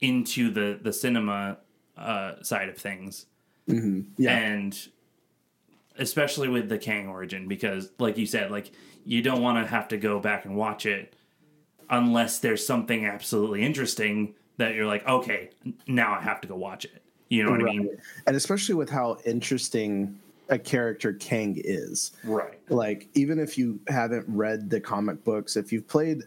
[0.00, 1.58] into the the cinema
[1.96, 3.26] uh, side of things.
[3.66, 4.30] Yeah.
[4.30, 4.88] and
[5.98, 8.70] especially with the Kang origin because like you said like
[9.04, 11.14] you don't want to have to go back and watch it
[11.90, 15.50] unless there's something absolutely interesting that you're like okay
[15.86, 17.02] now I have to go watch it.
[17.28, 17.90] You know what I mean?
[18.26, 20.18] And especially with how interesting
[20.48, 22.12] a character Kang is.
[22.24, 22.58] right.
[22.68, 26.22] Like, even if you haven't read the comic books, if you've played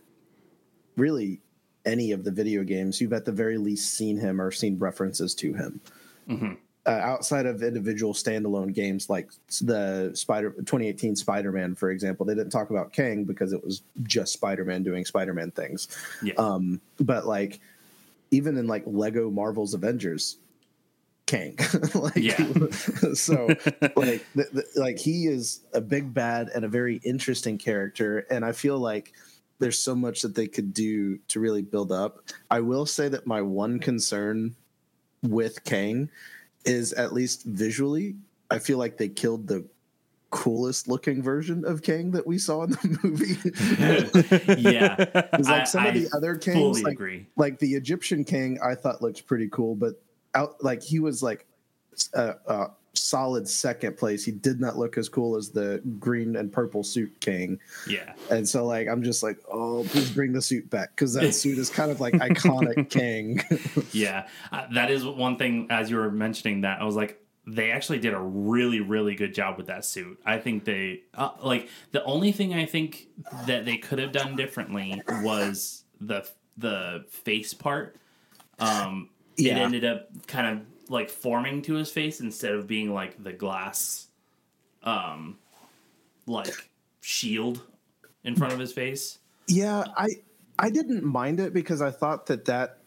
[0.96, 1.42] really
[1.86, 5.34] any of the video games, you've at the very least seen him or seen references
[5.36, 5.82] to him.
[6.30, 6.54] Mm-hmm.
[6.84, 9.30] Uh, outside of individual standalone games like
[9.62, 14.34] the Spider 2018 Spider-Man, for example, they didn't talk about Kang because it was just
[14.34, 15.90] Spider-Man doing Spider-Man things.
[16.24, 17.60] yeah Um, but like
[18.32, 20.38] even in like Lego Marvel's Avengers,
[21.28, 21.56] Kang,
[21.94, 22.36] like Yeah.
[23.14, 23.48] so
[23.96, 28.44] like th- th- like he is a big bad and a very interesting character, and
[28.44, 29.14] I feel like
[29.62, 32.20] there's so much that they could do to really build up.
[32.50, 34.56] I will say that my one concern
[35.22, 36.10] with Kang
[36.66, 38.16] is at least visually,
[38.50, 39.64] I feel like they killed the
[40.32, 43.00] coolest looking version of Kang that we saw in the
[44.56, 44.62] movie.
[44.62, 44.96] yeah
[45.32, 48.24] Because like I- some of I the other Kangs, fully like, agree like the Egyptian
[48.24, 50.02] king, I thought looked pretty cool, but
[50.34, 51.46] out like he was like
[52.16, 52.68] a, a uh, uh,
[53.12, 54.24] solid second place.
[54.24, 58.14] He did not look as cool as the green and purple suit king, yeah.
[58.32, 61.58] And so like I'm just like, oh, please bring the suit back because that suit
[61.58, 63.44] is kind of like iconic king.
[63.92, 64.28] yeah.
[64.52, 68.00] Uh, that is one thing as you were mentioning that i was like they actually
[68.00, 70.20] did a really really good job with that suit.
[70.26, 73.08] I think they uh, like the only thing i think
[73.48, 77.96] that they could have done differently was the the face part.
[78.60, 83.22] Um it ended up kind of like forming to his face instead of being like
[83.24, 84.08] the glass
[84.84, 85.38] um
[86.28, 86.70] like
[87.02, 87.62] shield
[88.24, 89.18] in front of his face
[89.48, 90.08] yeah, I
[90.60, 92.78] I didn't mind it because I thought that that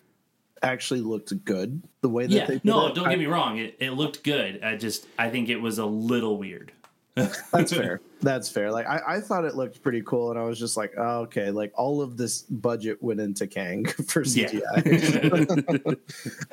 [0.62, 2.94] actually looked good the way that yeah they did no it.
[2.94, 5.84] don't get me wrong it, it looked good i just i think it was a
[5.84, 6.72] little weird
[7.52, 8.00] That's fair.
[8.22, 8.72] That's fair.
[8.72, 11.52] Like I, I thought it looked pretty cool, and I was just like, oh, okay,
[11.52, 14.48] like all of this budget went into Kang for Yeah.
[14.48, 15.96] CGI.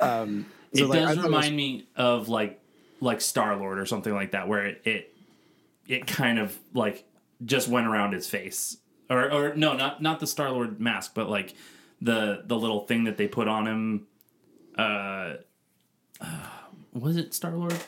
[0.00, 2.60] um, so, it like, does remind was- me of like
[3.00, 5.14] like Star Lord or something like that, where it, it
[5.88, 7.04] it kind of like
[7.44, 8.76] just went around his face,
[9.10, 11.54] or or no, not not the Star Lord mask, but like
[12.00, 14.06] the the little thing that they put on him.
[14.78, 15.34] Uh,
[16.20, 16.46] uh
[16.92, 17.78] was it Star Lord?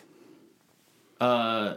[1.20, 1.76] Uh,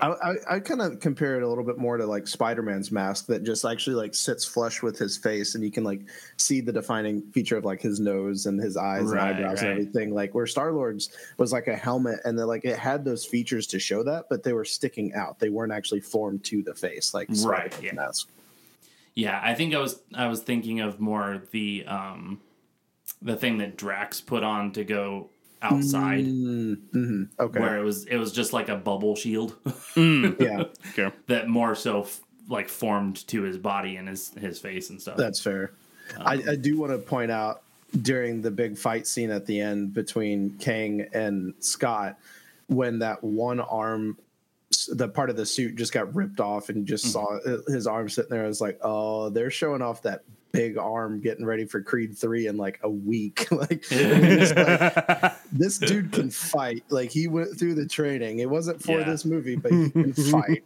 [0.00, 3.26] I, I, I kind of compare it a little bit more to like Spider-Man's mask
[3.26, 6.00] that just actually like sits flush with his face, and you can like
[6.38, 9.70] see the defining feature of like his nose and his eyes Right, and eyebrows right.
[9.72, 10.14] and everything.
[10.14, 13.66] Like where Star Lord's was like a helmet, and then like it had those features
[13.68, 15.38] to show that, but they were sticking out.
[15.38, 17.36] They weren't actually formed to the face like Right,
[17.72, 17.92] Spider-Man's yeah.
[17.92, 18.28] mask.
[19.14, 22.40] yeah, I think I was I was thinking of more the um
[23.20, 25.28] the thing that Drax put on to go
[25.62, 26.24] outside.
[26.24, 26.98] Mm-hmm.
[26.98, 27.42] mm-hmm.
[27.42, 27.60] Okay.
[27.60, 29.56] Where it was, it was just like a bubble shield.
[29.96, 30.40] Mm.
[30.40, 30.64] yeah.
[30.92, 31.14] Okay.
[31.26, 35.16] that more so f- like formed to his body and his his face and stuff.
[35.16, 35.72] That's fair.
[36.16, 37.62] Um, I, I do want to point out
[38.02, 42.18] during the big fight scene at the end between Kang and Scott,
[42.68, 44.16] when that one arm,
[44.88, 47.38] the part of the suit just got ripped off and you just mm-hmm.
[47.44, 48.44] saw uh, his arm sitting there.
[48.44, 50.22] I was like, oh, they're showing off that
[50.52, 53.46] big arm getting ready for Creed 3 in like a week.
[53.52, 56.84] like, like, this dude can fight.
[56.90, 58.38] Like, he went through the training.
[58.40, 59.04] It wasn't for Yeah.
[59.04, 60.62] this movie, but he can fight.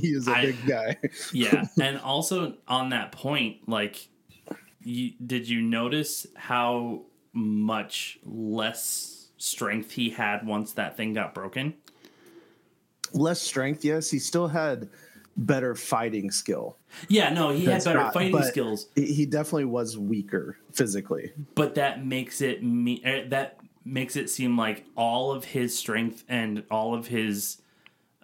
[0.00, 0.96] he is a I- big guy.
[1.32, 4.08] yeah, and also on that point, like,
[4.82, 7.02] you, did you notice how
[7.32, 11.74] much less strength he had once that thing got broken?
[13.14, 14.86] less strength yes he still had
[15.38, 16.76] better fighting skill.
[17.08, 21.32] Yeah, no, he had better not- fighting skills, He he definitely was weaker physically.
[21.54, 26.24] but that makes it me er, that makes it seem like all of his strength
[26.28, 27.58] and all of his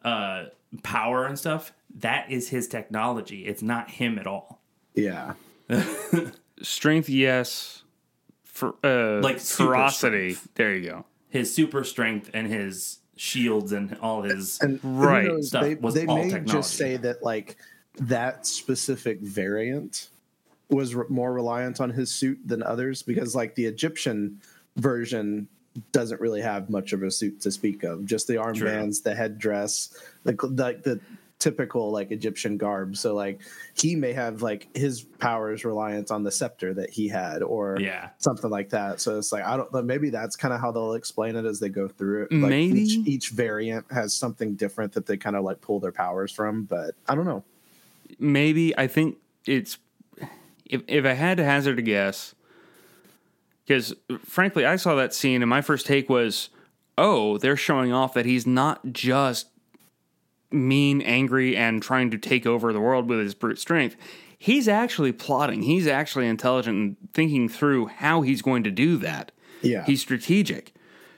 [0.04, 0.46] uh
[0.82, 3.46] power and stuff that is his technology.
[3.46, 4.60] It's not him at all.
[4.94, 5.34] Yeah.
[6.62, 7.82] Strength, yes.
[8.42, 10.36] For uh, Like super ferocity.
[10.56, 11.04] There you go.
[11.28, 15.26] His super strength and his shields and all his And Right.
[15.26, 16.52] knows, Stuff they, was they all may technology.
[16.52, 17.56] just say that like
[17.96, 20.08] that specific variant
[20.68, 24.40] was re- more reliant on his suit than others because like the Egyptian
[24.76, 25.46] version
[25.92, 28.04] doesn't really have much of a suit to speak of.
[28.06, 30.48] Just the armbands, the headdress, like the,
[30.82, 31.00] the
[31.44, 32.96] typical like Egyptian garb.
[32.96, 33.42] So like
[33.76, 38.08] he may have like his powers reliant on the scepter that he had or yeah.
[38.16, 38.98] something like that.
[39.02, 39.82] So it's like I don't know.
[39.82, 42.32] Maybe that's kind of how they'll explain it as they go through it.
[42.32, 42.80] Like Maybe.
[42.80, 46.62] each, each variant has something different that they kind of like pull their powers from.
[46.62, 47.44] But I don't know.
[48.18, 49.76] maybe I think it's
[50.64, 52.34] if if I had to hazard a guess,
[53.66, 56.48] because frankly, I saw that scene and my first take was,
[56.96, 59.48] oh, they're showing off that he's not just
[60.50, 63.96] mean, angry, and trying to take over the world with his brute strength.
[64.38, 65.62] He's actually plotting.
[65.62, 69.32] He's actually intelligent and thinking through how he's going to do that.
[69.62, 70.74] Yeah, He's strategic.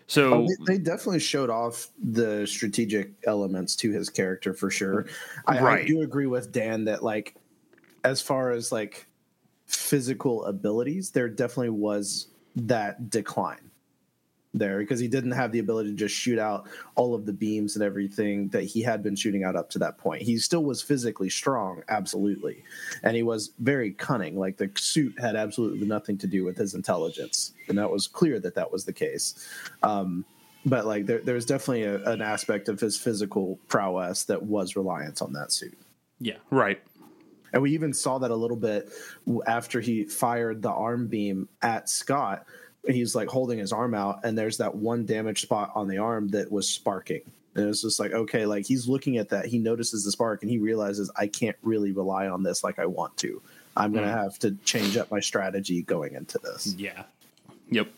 [0.06, 5.06] So oh, they, they definitely showed off the strategic elements to his character for sure.
[5.46, 7.34] I, I do agree with Dan that like
[8.04, 9.08] as far as like
[9.66, 13.65] physical abilities, there definitely was that decline
[14.59, 17.76] there because he didn't have the ability to just shoot out all of the beams
[17.76, 20.22] and everything that he had been shooting out up to that point.
[20.22, 22.64] He still was physically strong, absolutely.
[23.02, 24.38] And he was very cunning.
[24.38, 27.52] Like the suit had absolutely nothing to do with his intelligence.
[27.68, 29.48] And that was clear that that was the case.
[29.82, 30.24] Um,
[30.66, 35.22] but like there, there's definitely a, an aspect of his physical prowess that was reliance
[35.22, 35.78] on that suit.
[36.18, 36.36] Yeah.
[36.50, 36.80] right,
[37.52, 38.90] And we even saw that a little bit
[39.46, 42.46] after he fired the arm beam at Scott.
[42.89, 46.28] He's like holding his arm out, and there's that one damaged spot on the arm
[46.28, 47.22] that was sparking.
[47.57, 49.47] And it's just like, okay, like he's looking at that.
[49.47, 52.84] He notices the spark and he realizes, I can't really rely on this like I
[52.84, 53.41] want to.
[53.76, 56.74] I'm going to have to change up my strategy going into this.
[56.78, 57.05] Yeah.
[57.70, 57.89] yep,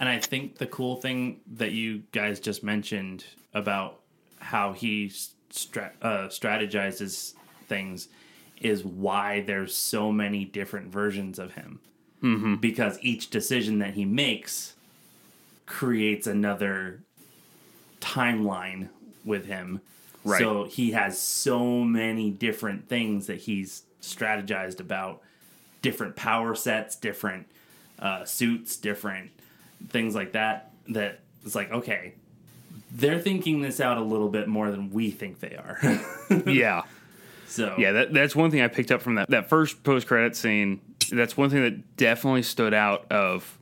[0.00, 3.24] And I think the cool thing that you guys just mentioned
[3.54, 4.00] about
[4.40, 5.12] how he
[5.50, 7.34] stra- uh, strategizes
[7.66, 8.08] things
[8.60, 11.80] is why there's so many different versions of him.
[12.22, 12.56] Mm-hmm.
[12.56, 14.74] Because each decision that he makes
[15.66, 17.00] creates another
[18.00, 18.88] timeline
[19.24, 19.80] with him.
[20.24, 20.40] Right.
[20.40, 25.22] So he has so many different things that he's strategized about
[25.82, 27.46] different power sets, different
[27.98, 29.30] uh, suits, different
[29.88, 30.72] things like that.
[30.88, 32.14] That it's like, okay,
[32.90, 35.78] they're thinking this out a little bit more than we think they are.
[36.46, 36.82] yeah.
[37.46, 40.36] so Yeah, that, that's one thing I picked up from that that first post credit
[40.36, 40.80] scene.
[41.10, 43.10] That's one thing that definitely stood out.
[43.10, 43.58] Of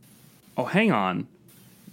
[0.57, 1.26] oh, hang on,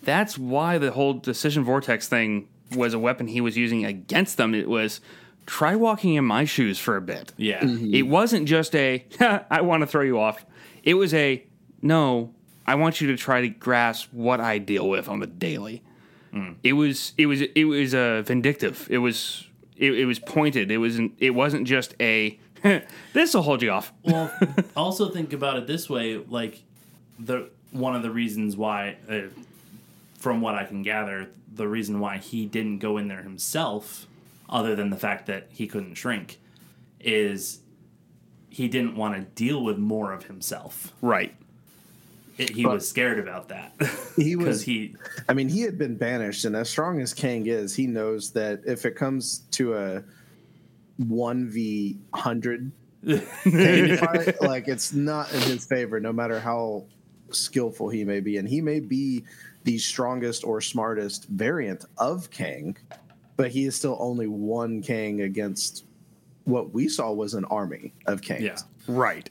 [0.04, 4.54] that's why the whole decision vortex thing was a weapon he was using against them.
[4.56, 5.00] It was
[5.46, 7.34] try walking in my shoes for a bit.
[7.38, 9.06] yeah, It wasn't just a
[9.50, 10.46] I want to throw you off.
[10.84, 11.44] It was a
[11.82, 12.34] no.
[12.66, 15.84] I want you to try to grasp what I deal with on the daily.
[16.64, 18.88] It was it was it was uh, vindictive.
[18.90, 19.48] It was
[19.78, 20.72] it, it was pointed.
[20.72, 22.40] It wasn't it wasn't just a
[23.14, 23.92] this will hold you off.
[24.04, 24.32] well,
[24.76, 26.64] also think about it this way: like
[27.20, 29.22] the one of the reasons why, uh,
[30.20, 34.08] from what I can gather, the reason why he didn't go in there himself,
[34.50, 36.40] other than the fact that he couldn't shrink,
[37.00, 37.60] is
[38.50, 40.94] he didn't want to deal with more of himself.
[41.02, 41.34] Right.
[42.38, 43.74] It, he But- was scared about that
[44.16, 44.96] He was he
[45.30, 48.62] I mean, he had been banished, and as strong as Kang is, he knows that
[48.66, 50.04] if it comes to a
[50.98, 52.72] one v hundred
[53.04, 56.86] like it's not in his favor, no matter how
[57.32, 59.24] skillful he may be, and he may be
[59.64, 62.78] the strongest or smartest variant of Kang,
[63.36, 65.86] but he is still only one Kang against
[66.46, 68.42] what we saw was an army of Kangs.
[68.42, 69.30] yeah Right.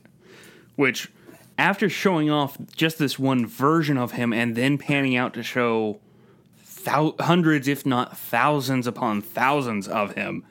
[0.77, 1.11] Which
[1.59, 6.01] after showing off just this one version of him and then panning out to show
[6.85, 10.45] thou- hundreds if not thousands upon thousands of him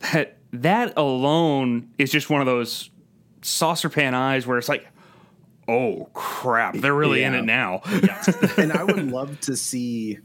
[0.00, 2.90] that that alone is just one of those
[3.42, 4.86] saucer pan eyes where it's like
[5.68, 7.82] oh crap they're really in it now.
[8.56, 10.18] And I would love to see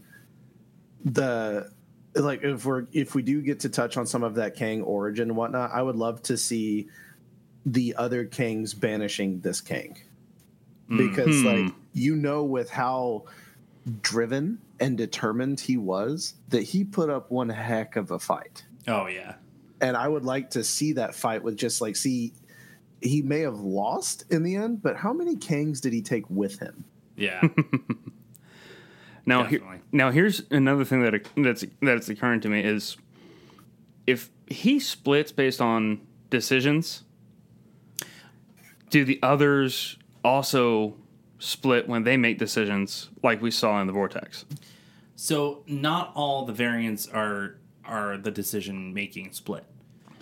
[1.03, 1.69] the
[2.15, 5.29] like if we're if we do get to touch on some of that Kang origin
[5.29, 6.87] and whatnot, I would love to see
[7.65, 9.97] the other Kangs banishing this Kang.
[10.87, 10.97] Hmm.
[10.97, 11.47] Because hmm.
[11.47, 13.25] like you know with how
[14.01, 18.63] driven and determined he was, that he put up one heck of a fight.
[18.87, 19.35] oh yeah
[19.83, 22.33] and I would like to see that fight with just like see
[23.01, 26.57] he may have lost in the end, but how many Kangs did he take with
[26.59, 26.85] him?
[27.15, 27.41] Yeah.
[29.25, 29.61] Now, here,
[29.93, 32.97] now here's another thing that that's that's occurring to me is
[34.05, 37.03] if he splits based on decisions,
[38.89, 40.95] do the others also
[41.39, 44.43] split when they make decisions, like we saw in the vortex?
[45.15, 47.55] so not all the variants are
[47.85, 49.65] are the decision making split.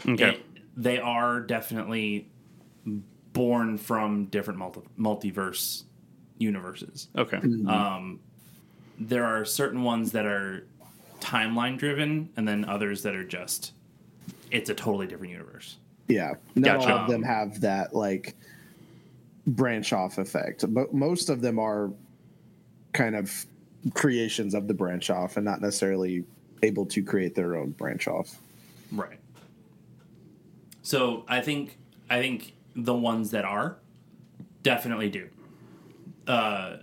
[0.08, 0.46] Okay, It-
[0.76, 2.28] they are definitely
[3.34, 5.84] born from different multi- multiverse
[6.38, 7.08] universes.
[7.18, 7.38] okay,
[7.68, 8.20] Um,
[9.00, 10.66] there are certain ones that are
[11.20, 13.74] timeline driven, and then others that are just
[14.52, 15.78] it's a totally different universe.
[16.10, 16.94] Yeah, not Gotcha.
[16.94, 18.36] all of them have that like
[19.48, 21.90] branch off effect, but most of them are
[22.92, 23.46] kind of
[23.94, 26.26] creations of the branch off and not necessarily
[26.64, 28.40] able to create their own branch off.
[28.92, 29.20] Right.
[30.82, 31.78] So I think
[32.10, 33.78] I think the ones that are
[34.64, 35.30] definitely do.
[36.28, 36.78] Uh,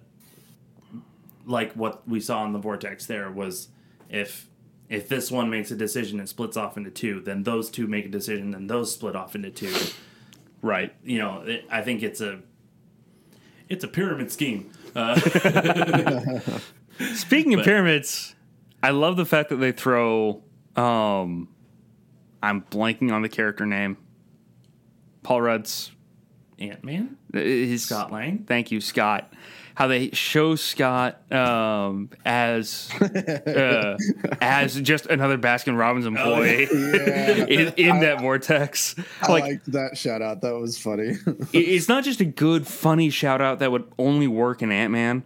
[1.47, 3.69] like what we saw in the vortex there was
[4.11, 4.49] if
[4.89, 8.07] if this one makes a decision and splits off into two, then those two make
[8.07, 9.75] a decision and those split off into two.
[10.63, 10.95] right.
[11.05, 12.41] You know, it, I think it's a
[13.69, 14.71] it's a pyramid scheme.
[14.95, 15.19] Uh,
[17.15, 18.35] Speaking of But- pyramids,
[18.83, 20.43] I love the fact that they throw.
[20.77, 21.49] Um,
[22.43, 23.97] I'm blanking on the character name.
[25.23, 25.91] Paul Rudd's
[26.59, 28.45] Ant Man, his Scott Lang.
[28.47, 29.33] Thank you, Scott.
[29.75, 33.97] How they show Scott um, as uh,
[34.41, 37.45] as just another Baskin Robbins employee Yeah.
[37.49, 38.97] in, in that vortex.
[39.23, 40.41] I Like liked that shout out.
[40.41, 41.11] That was funny.
[41.53, 44.91] it- it's not just a good, funny shout out that would only work in Ant
[44.93, 45.23] Man.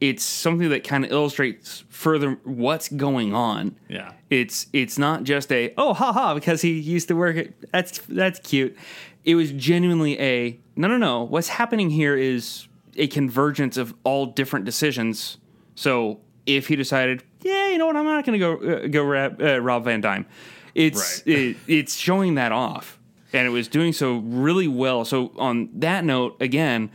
[0.00, 3.76] It's something that kind of illustrates further what's going on.
[3.88, 4.12] Yeah.
[4.28, 7.98] It's it's not just a oh ha ha because he used to work at that's
[8.08, 8.76] that's cute.
[9.24, 11.22] It was genuinely a no no no.
[11.24, 15.38] What's happening here is a convergence of all different decisions.
[15.74, 19.02] So if he decided, yeah, you know what, I'm not going to go uh, go
[19.04, 20.26] rap, uh, Rob Van Dyne.
[20.74, 21.36] It's Right.
[21.36, 22.98] it, it's showing that off,
[23.32, 25.04] and it was doing so really well.
[25.06, 26.90] So on that note, again,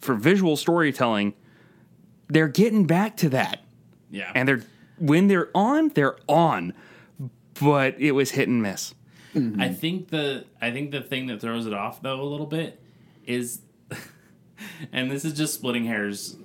[0.00, 1.34] for visual storytelling,
[2.28, 3.60] they're getting back to that
[4.10, 4.30] Yeah.
[4.34, 4.62] and they're
[4.98, 6.72] when they're on, they're on.
[7.60, 8.94] But it was hit and miss.
[9.58, 12.80] I think the I think the thing that throws it off though a little bit
[13.24, 13.60] is,
[14.92, 16.36] and this is just splitting hairs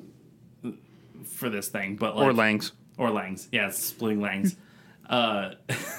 [1.25, 2.71] for this thing, but like or Langs.
[2.97, 4.55] or Langs, yeah, it's splitting Langs,
[5.09, 5.53] uh,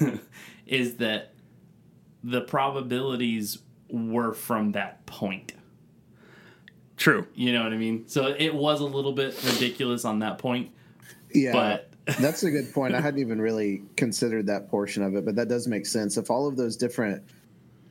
[0.65, 1.33] is that
[2.23, 3.59] the probabilities
[3.89, 5.53] were from that point.
[6.97, 7.27] True.
[7.35, 8.07] You know what I mean?
[8.07, 10.71] So it was a little bit ridiculous on that point,
[11.33, 11.89] yeah, but
[12.19, 12.95] that's a good point.
[12.95, 16.17] I hadn't even really considered that portion of it, but that does make sense.
[16.17, 17.23] If all of those different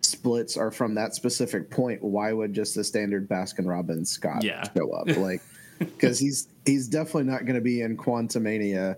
[0.03, 4.63] splits are from that specific point, why would just the standard Baskin Robbins Scott Yeah.
[4.75, 5.09] show up?
[5.17, 5.43] Like,
[5.79, 8.97] because he's he's definitely not going to be in Quantumania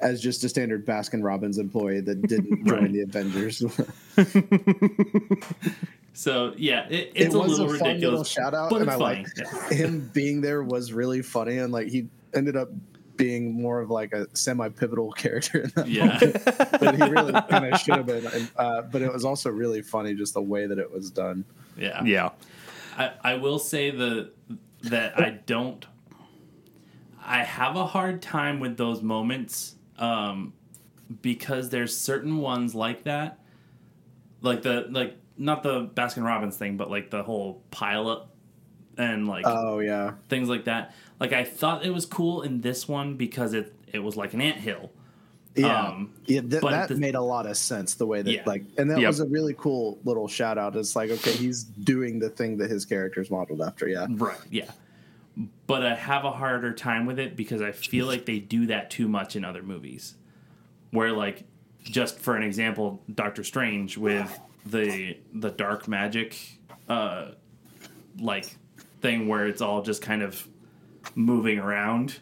[0.00, 2.92] as just a standard Baskin Robbins employee that didn't join Right.
[2.92, 3.58] the Avengers.
[6.12, 8.02] so yeah, it, it's it a was little a fun ridiculous.
[8.02, 9.26] little shout out, but and it's I funny.
[9.62, 12.68] like him being there was really funny, and like he ended up
[13.16, 16.18] being more of like a semi pivotal character in that Yeah.
[16.78, 18.26] but he really kind of should have been.
[18.26, 21.44] And, uh, but it was also really funny just the way that it was done.
[21.76, 22.02] yeah.
[22.04, 22.30] Yeah.
[22.96, 24.30] I, I will say the
[24.82, 25.84] that I don't
[27.24, 30.52] I have a hard time with those moments um,
[31.22, 33.38] because there's certain ones like that
[34.42, 38.22] like the like not the Baskin Robbins thing but like the whole pilot
[38.96, 42.86] and like Oh yeah, things like that like I thought it was cool in this
[42.88, 44.90] one because it it was like an anthill
[45.56, 46.40] yeah, Um, yeah.
[46.42, 47.94] Th- but that the- made a lot of sense.
[47.94, 48.42] The way that Yeah.
[48.46, 49.08] like, and that Yep.
[49.08, 50.76] was a really cool little shout out.
[50.76, 53.88] It's like, okay, he's doing the thing that his character's modeled after.
[53.88, 54.38] Yeah, Right.
[54.52, 54.70] Yeah.
[55.66, 58.90] But I have a harder time with it because I feel like they do that
[58.90, 60.14] too much in other movies.
[60.90, 61.44] Where like
[61.84, 66.36] just for an example, Doctor Strange with the the dark magic
[66.88, 67.32] uh
[68.18, 68.56] like
[69.00, 70.46] thing where it's all just kind of
[71.14, 72.18] moving around.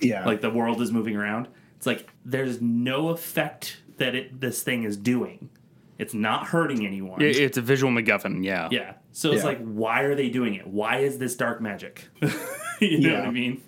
[0.00, 0.24] yeah.
[0.24, 1.48] Like the world is moving around.
[1.76, 5.50] It's like there's no effect that it this thing is doing.
[5.98, 7.20] It's not hurting anyone.
[7.20, 8.44] It's a visual MacGuffin.
[8.44, 8.68] Yeah.
[8.70, 8.94] Yeah.
[9.12, 9.48] So it's Yeah.
[9.48, 10.66] like, why are they doing it?
[10.66, 12.08] Why is this dark magic?
[12.80, 13.62] you know what I mean?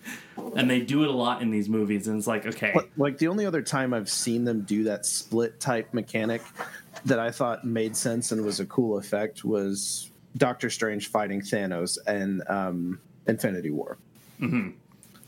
[0.56, 3.28] And they do it a lot in these movies, and it's like, okay, like the
[3.28, 6.42] only other time I've seen them do that split type mechanic
[7.04, 11.98] that I thought made sense and was a cool effect was Doctor Strange fighting Thanos
[12.06, 13.98] and um, Infinity War.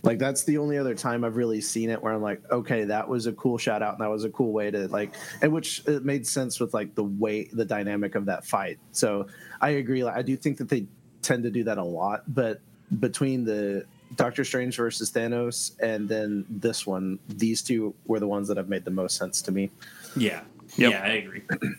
[0.05, 3.09] Like that's the only other time I've really seen it where I'm like, okay, that
[3.09, 5.83] was a cool shout out and that was a cool way to like and which
[5.87, 8.79] it made sense with like the way the dynamic of that fight.
[8.93, 9.27] So
[9.61, 10.05] I agree.
[10.05, 10.87] Like, I do think that they
[11.23, 12.61] tend to do that a lot, but
[13.01, 13.87] between the
[14.17, 18.69] Doctor Strange versus Thanos and then this one, these two were the ones that have
[18.69, 19.71] made the most sense to me.
[20.17, 20.43] Yeah.
[20.77, 20.93] Yep.
[20.93, 21.43] Yeah, I agree.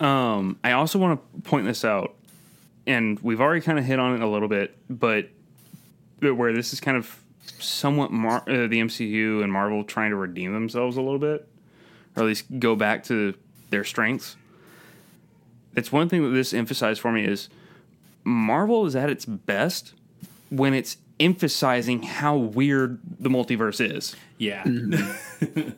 [0.00, 2.16] Um, I also want to point this out,
[2.88, 5.28] and we've already kind of hit on it a little bit, but
[6.18, 7.21] but where this is kind of
[7.58, 11.46] somewhat Mar- uh, the MCU and Marvel trying to redeem themselves a little bit,
[12.16, 13.34] or at least go back to
[13.70, 14.36] their strengths.
[15.74, 17.48] It's one thing that this emphasized for me is
[18.24, 19.94] Marvel is at its best
[20.50, 24.14] when it's emphasizing how weird the multiverse is.
[24.38, 24.64] Yeah.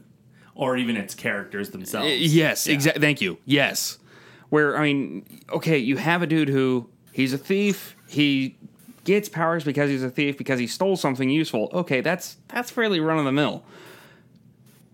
[0.55, 2.09] or even its characters themselves.
[2.09, 2.75] Uh, Yes, Yeah.
[2.75, 3.01] exactly.
[3.01, 3.39] Thank you.
[3.45, 3.99] Yes.
[4.51, 7.97] Where I mean, okay, you have a dude who he's a thief.
[8.09, 8.57] He
[9.05, 11.71] gets powers because he's a thief because he stole something useful.
[11.73, 13.65] Okay, that's that's fairly run of the mill.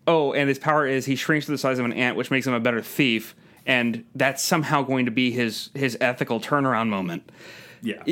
[0.07, 2.47] Oh, and his power is he shrinks to the size of an ant, which makes
[2.47, 3.35] him a better thief,
[3.67, 7.31] and that's somehow going to be his his ethical turnaround moment.
[7.83, 8.03] Yeah.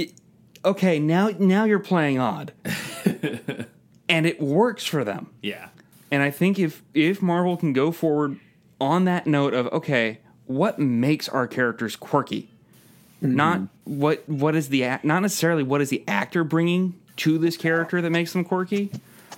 [0.64, 2.52] Okay, now now you're playing odd,
[4.08, 5.30] and it works for them.
[5.42, 5.68] yeah.
[6.10, 8.38] And I think if if Marvel can go forward
[8.80, 12.50] on that note of okay, what makes our characters quirky,
[13.20, 13.98] not mm-hmm.
[13.98, 18.10] what what is the not necessarily what is the actor bringing to this character that
[18.10, 18.90] makes them quirky,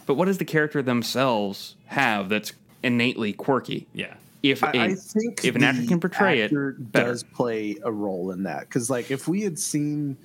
[0.06, 2.52] but what does the character themselves have that's
[2.82, 3.86] innately quirky?
[3.92, 4.14] Yeah.
[4.42, 7.08] If I, a- I think if an actor can portray actor it, better.
[7.08, 10.16] does play a role in that because like if we had seen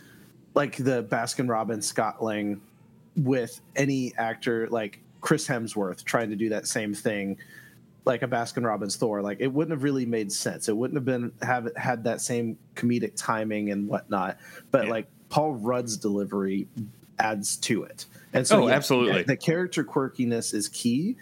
[0.53, 2.61] like the Baskin Robbins Scott Lang
[3.17, 7.37] with any actor like Chris Hemsworth trying to do that same thing
[8.05, 11.05] like a Baskin Robbins Thor like it wouldn't have really made sense it wouldn't have
[11.05, 14.37] been have had that same comedic timing and whatnot
[14.71, 14.91] but Yeah.
[14.91, 16.67] like Paul Rudd's delivery
[17.19, 19.23] adds to it and so Oh, yeah, absolutely.
[19.23, 21.15] the character quirkiness is key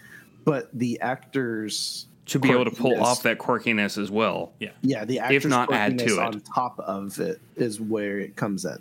[0.44, 4.52] but the actors to be able to pull off that quirkiness as well.
[4.58, 4.70] Yeah.
[4.80, 6.18] yeah, the actor's not add to it.
[6.18, 8.78] on top of it is where it comes in.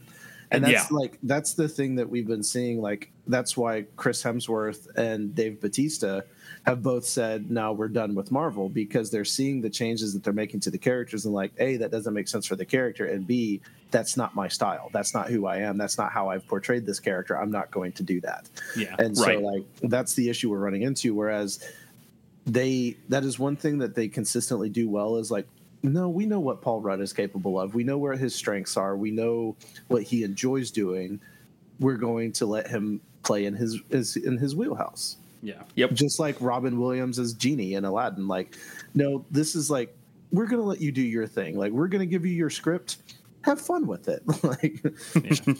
[0.50, 0.98] And that's Yeah.
[0.98, 2.82] like that's the thing that we've been seeing.
[2.82, 6.24] Like that's why Chris Hemsworth and Dave Bautista
[6.66, 10.34] have both said now we're done with Marvel because they're seeing the changes that they're
[10.34, 13.28] making to the characters and like A, that doesn't make sense for the character, and
[13.28, 13.62] B,
[13.92, 14.90] that's not my style.
[14.94, 15.78] That's not who I am.
[15.78, 17.38] That's not how I've portrayed this character.
[17.38, 18.50] I'm not going to do that.
[18.76, 18.96] Yeah.
[18.98, 21.14] And so like that's the issue we're running into.
[21.14, 21.60] Whereas
[22.46, 25.48] they that is one thing that they consistently do well is like
[25.82, 28.98] no we know what paul rudd is capable of we know where his strengths are
[28.98, 29.56] we know
[29.88, 31.20] what he enjoys doing
[31.80, 35.62] we're going to let him play in his, his in his wheelhouse yeah.
[35.76, 35.94] Yep.
[35.94, 38.58] just like robin williams as genie in aladdin like
[38.96, 39.96] no this is like
[40.32, 42.50] we're going to let you do your thing like we're going to give you your
[42.50, 42.98] script
[43.44, 44.82] have fun with it like
[45.16, 45.54] yeah.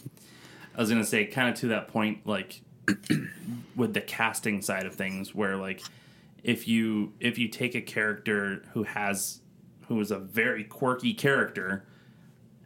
[0.76, 2.62] I was gonna say, kind of to that point, like
[3.76, 5.84] with the casting side of things, where like
[6.44, 9.42] if you if you take a character who has
[9.88, 11.86] who is a very quirky character,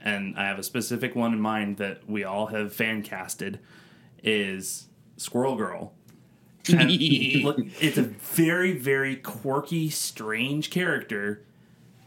[0.01, 3.59] and I have a specific one in mind that we all have fan casted,
[4.23, 4.87] is
[5.17, 5.93] Squirrel Girl.
[6.69, 6.91] And
[7.43, 11.41] look, it's a very very quirky, strange character.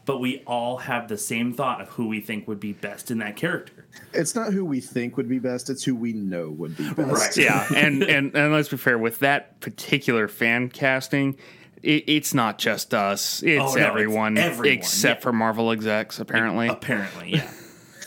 [0.06, 3.18] But we all have the same thought of who we think would be best in
[3.18, 3.84] that character.
[4.12, 6.98] it's not who we think would be best it's who we know would be best
[6.98, 7.36] Right.
[7.36, 11.36] yeah, and, and and let's be fair with that particular fan casting.
[11.82, 15.22] It, it's not just us; it's, Oh, no, it's everyone, everyone, except yeah.
[15.22, 16.18] for Marvel execs.
[16.18, 17.50] Apparently, Apparently, yeah.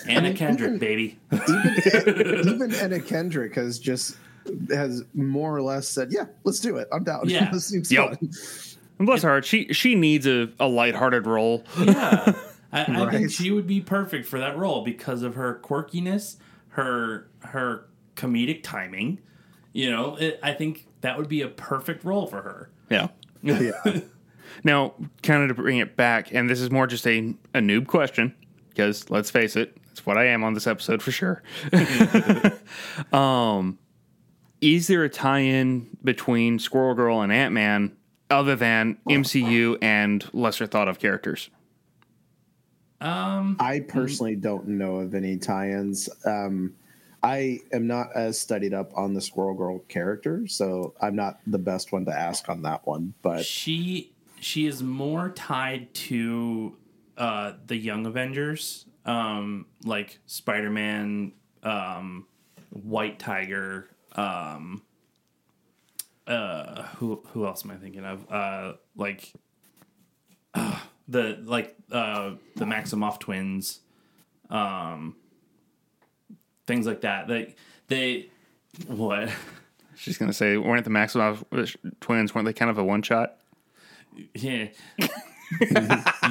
[0.08, 1.18] Anna Kendrick, baby.
[1.32, 4.18] even, even Anna Kendrick has just
[4.70, 6.88] has more or less said, "Yeah, let's do it.
[6.92, 7.22] I'm down.
[7.30, 7.50] Yeah.
[7.52, 8.20] this seems Yep.
[8.20, 8.30] fun."
[9.00, 11.64] and bless her heart, she she needs a, a lighthearted role.
[11.80, 12.34] Yeah.
[12.72, 16.38] I, I think she would be perfect for that role because of her quirkiness,
[16.70, 17.86] her her
[18.16, 19.20] comedic timing.
[19.74, 22.70] You know, it, I think that would be a perfect role for her.
[22.90, 23.10] Yeah.
[23.44, 23.72] Yeah,
[24.64, 27.88] Now, kind of to bring it back, and this is more just a a noob
[27.88, 28.34] question
[28.70, 31.44] because let's face it, it's what I am on this episode for sure.
[33.12, 33.78] um,
[34.64, 37.96] is there a tie-in between Squirrel Girl and Ant Man
[38.30, 41.50] other than MCU and lesser thought of characters?
[43.02, 46.08] Um, I personally don't know of any tie-ins.
[46.26, 46.74] Um,
[47.22, 51.58] I am not as studied up on the Squirrel Girl character, so I'm not the
[51.58, 53.14] best one to ask on that one.
[53.22, 56.78] But she she is more tied to
[57.18, 61.34] uh, the Young Avengers, um, like Spider Man,
[61.64, 62.26] um,
[62.70, 63.90] White Tiger.
[64.16, 64.82] Um,
[66.28, 68.32] uh, who who else am I thinking of?
[68.32, 69.34] Uh, like
[70.54, 73.82] uh, the like uh, the Maximoff twins,
[74.50, 75.16] um,
[76.66, 77.28] things like that.
[77.28, 77.56] They
[77.88, 78.30] they
[78.88, 79.30] what?
[79.96, 81.44] She's gonna say, weren't the Maximoff
[82.00, 82.34] twins?
[82.34, 83.38] Weren't they kind of a one shot?
[84.34, 84.68] Yeah.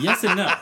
[0.01, 0.53] yes and no,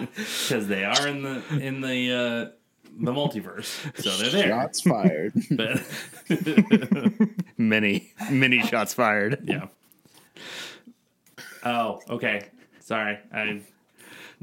[0.16, 2.55] because they are in the in the uh,
[2.98, 3.66] the multiverse,
[4.00, 4.48] so they're there.
[4.48, 5.32] Shots fired.
[5.50, 5.82] But
[7.58, 9.40] Many, many shots fired.
[9.44, 9.66] yeah.
[11.64, 12.48] Oh, okay.
[12.80, 13.62] Sorry, I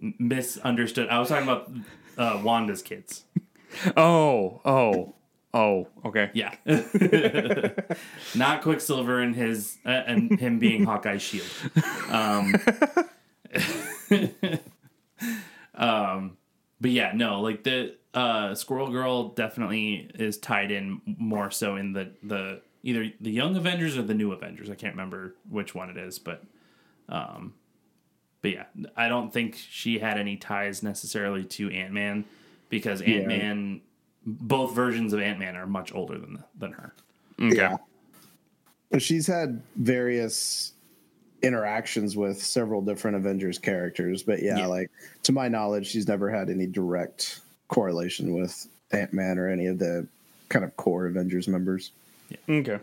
[0.02, 1.10] m- misunderstood.
[1.10, 1.72] I was talking about
[2.18, 3.24] uh, Wanda's kids.
[3.96, 5.16] Oh, oh,
[5.54, 5.88] oh.
[6.06, 6.30] Okay.
[6.34, 6.54] Yeah,
[8.36, 11.48] not Quicksilver and his uh, and him being Hawkeye's shield.
[12.10, 12.54] Um,
[15.76, 16.38] um,
[16.82, 21.94] but yeah, no, like the uh, Squirrel Girl definitely is tied in more so in
[21.94, 24.70] the the either the Young Avengers or the New Avengers.
[24.70, 26.44] I can't remember which one it is, but
[27.10, 27.54] um,
[28.42, 32.26] but yeah, I don't think she had any ties necessarily to Ant Man
[32.70, 33.82] because Ant Man,
[34.26, 36.94] both versions of Ant Man are much older than than her.
[37.42, 37.56] Okay.
[37.56, 37.78] Yeah.
[38.92, 40.74] But she's had various
[41.42, 44.68] interactions with several different Avengers characters, but yeah, Yeah.
[44.68, 44.92] like
[45.24, 49.80] to my knowledge, she's never had any direct correlation with Ant Man or any of
[49.80, 50.08] the
[50.50, 51.92] kind of core Avengers members.
[52.30, 52.38] Yeah.
[52.58, 52.80] Okay.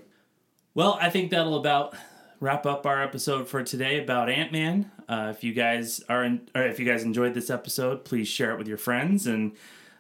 [0.74, 1.94] Well, I think that'll about
[2.40, 4.90] wrap up our episode for today about Ant Man.
[5.08, 8.52] Uh, if you guys are, in, or if you guys enjoyed this episode, please share
[8.52, 9.52] it with your friends and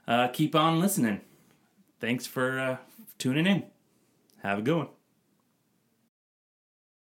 [0.08, 1.20] uh, keep on listening.
[2.00, 2.76] Thanks for uh,
[3.18, 3.64] tuning in.
[4.42, 4.88] Have a good one.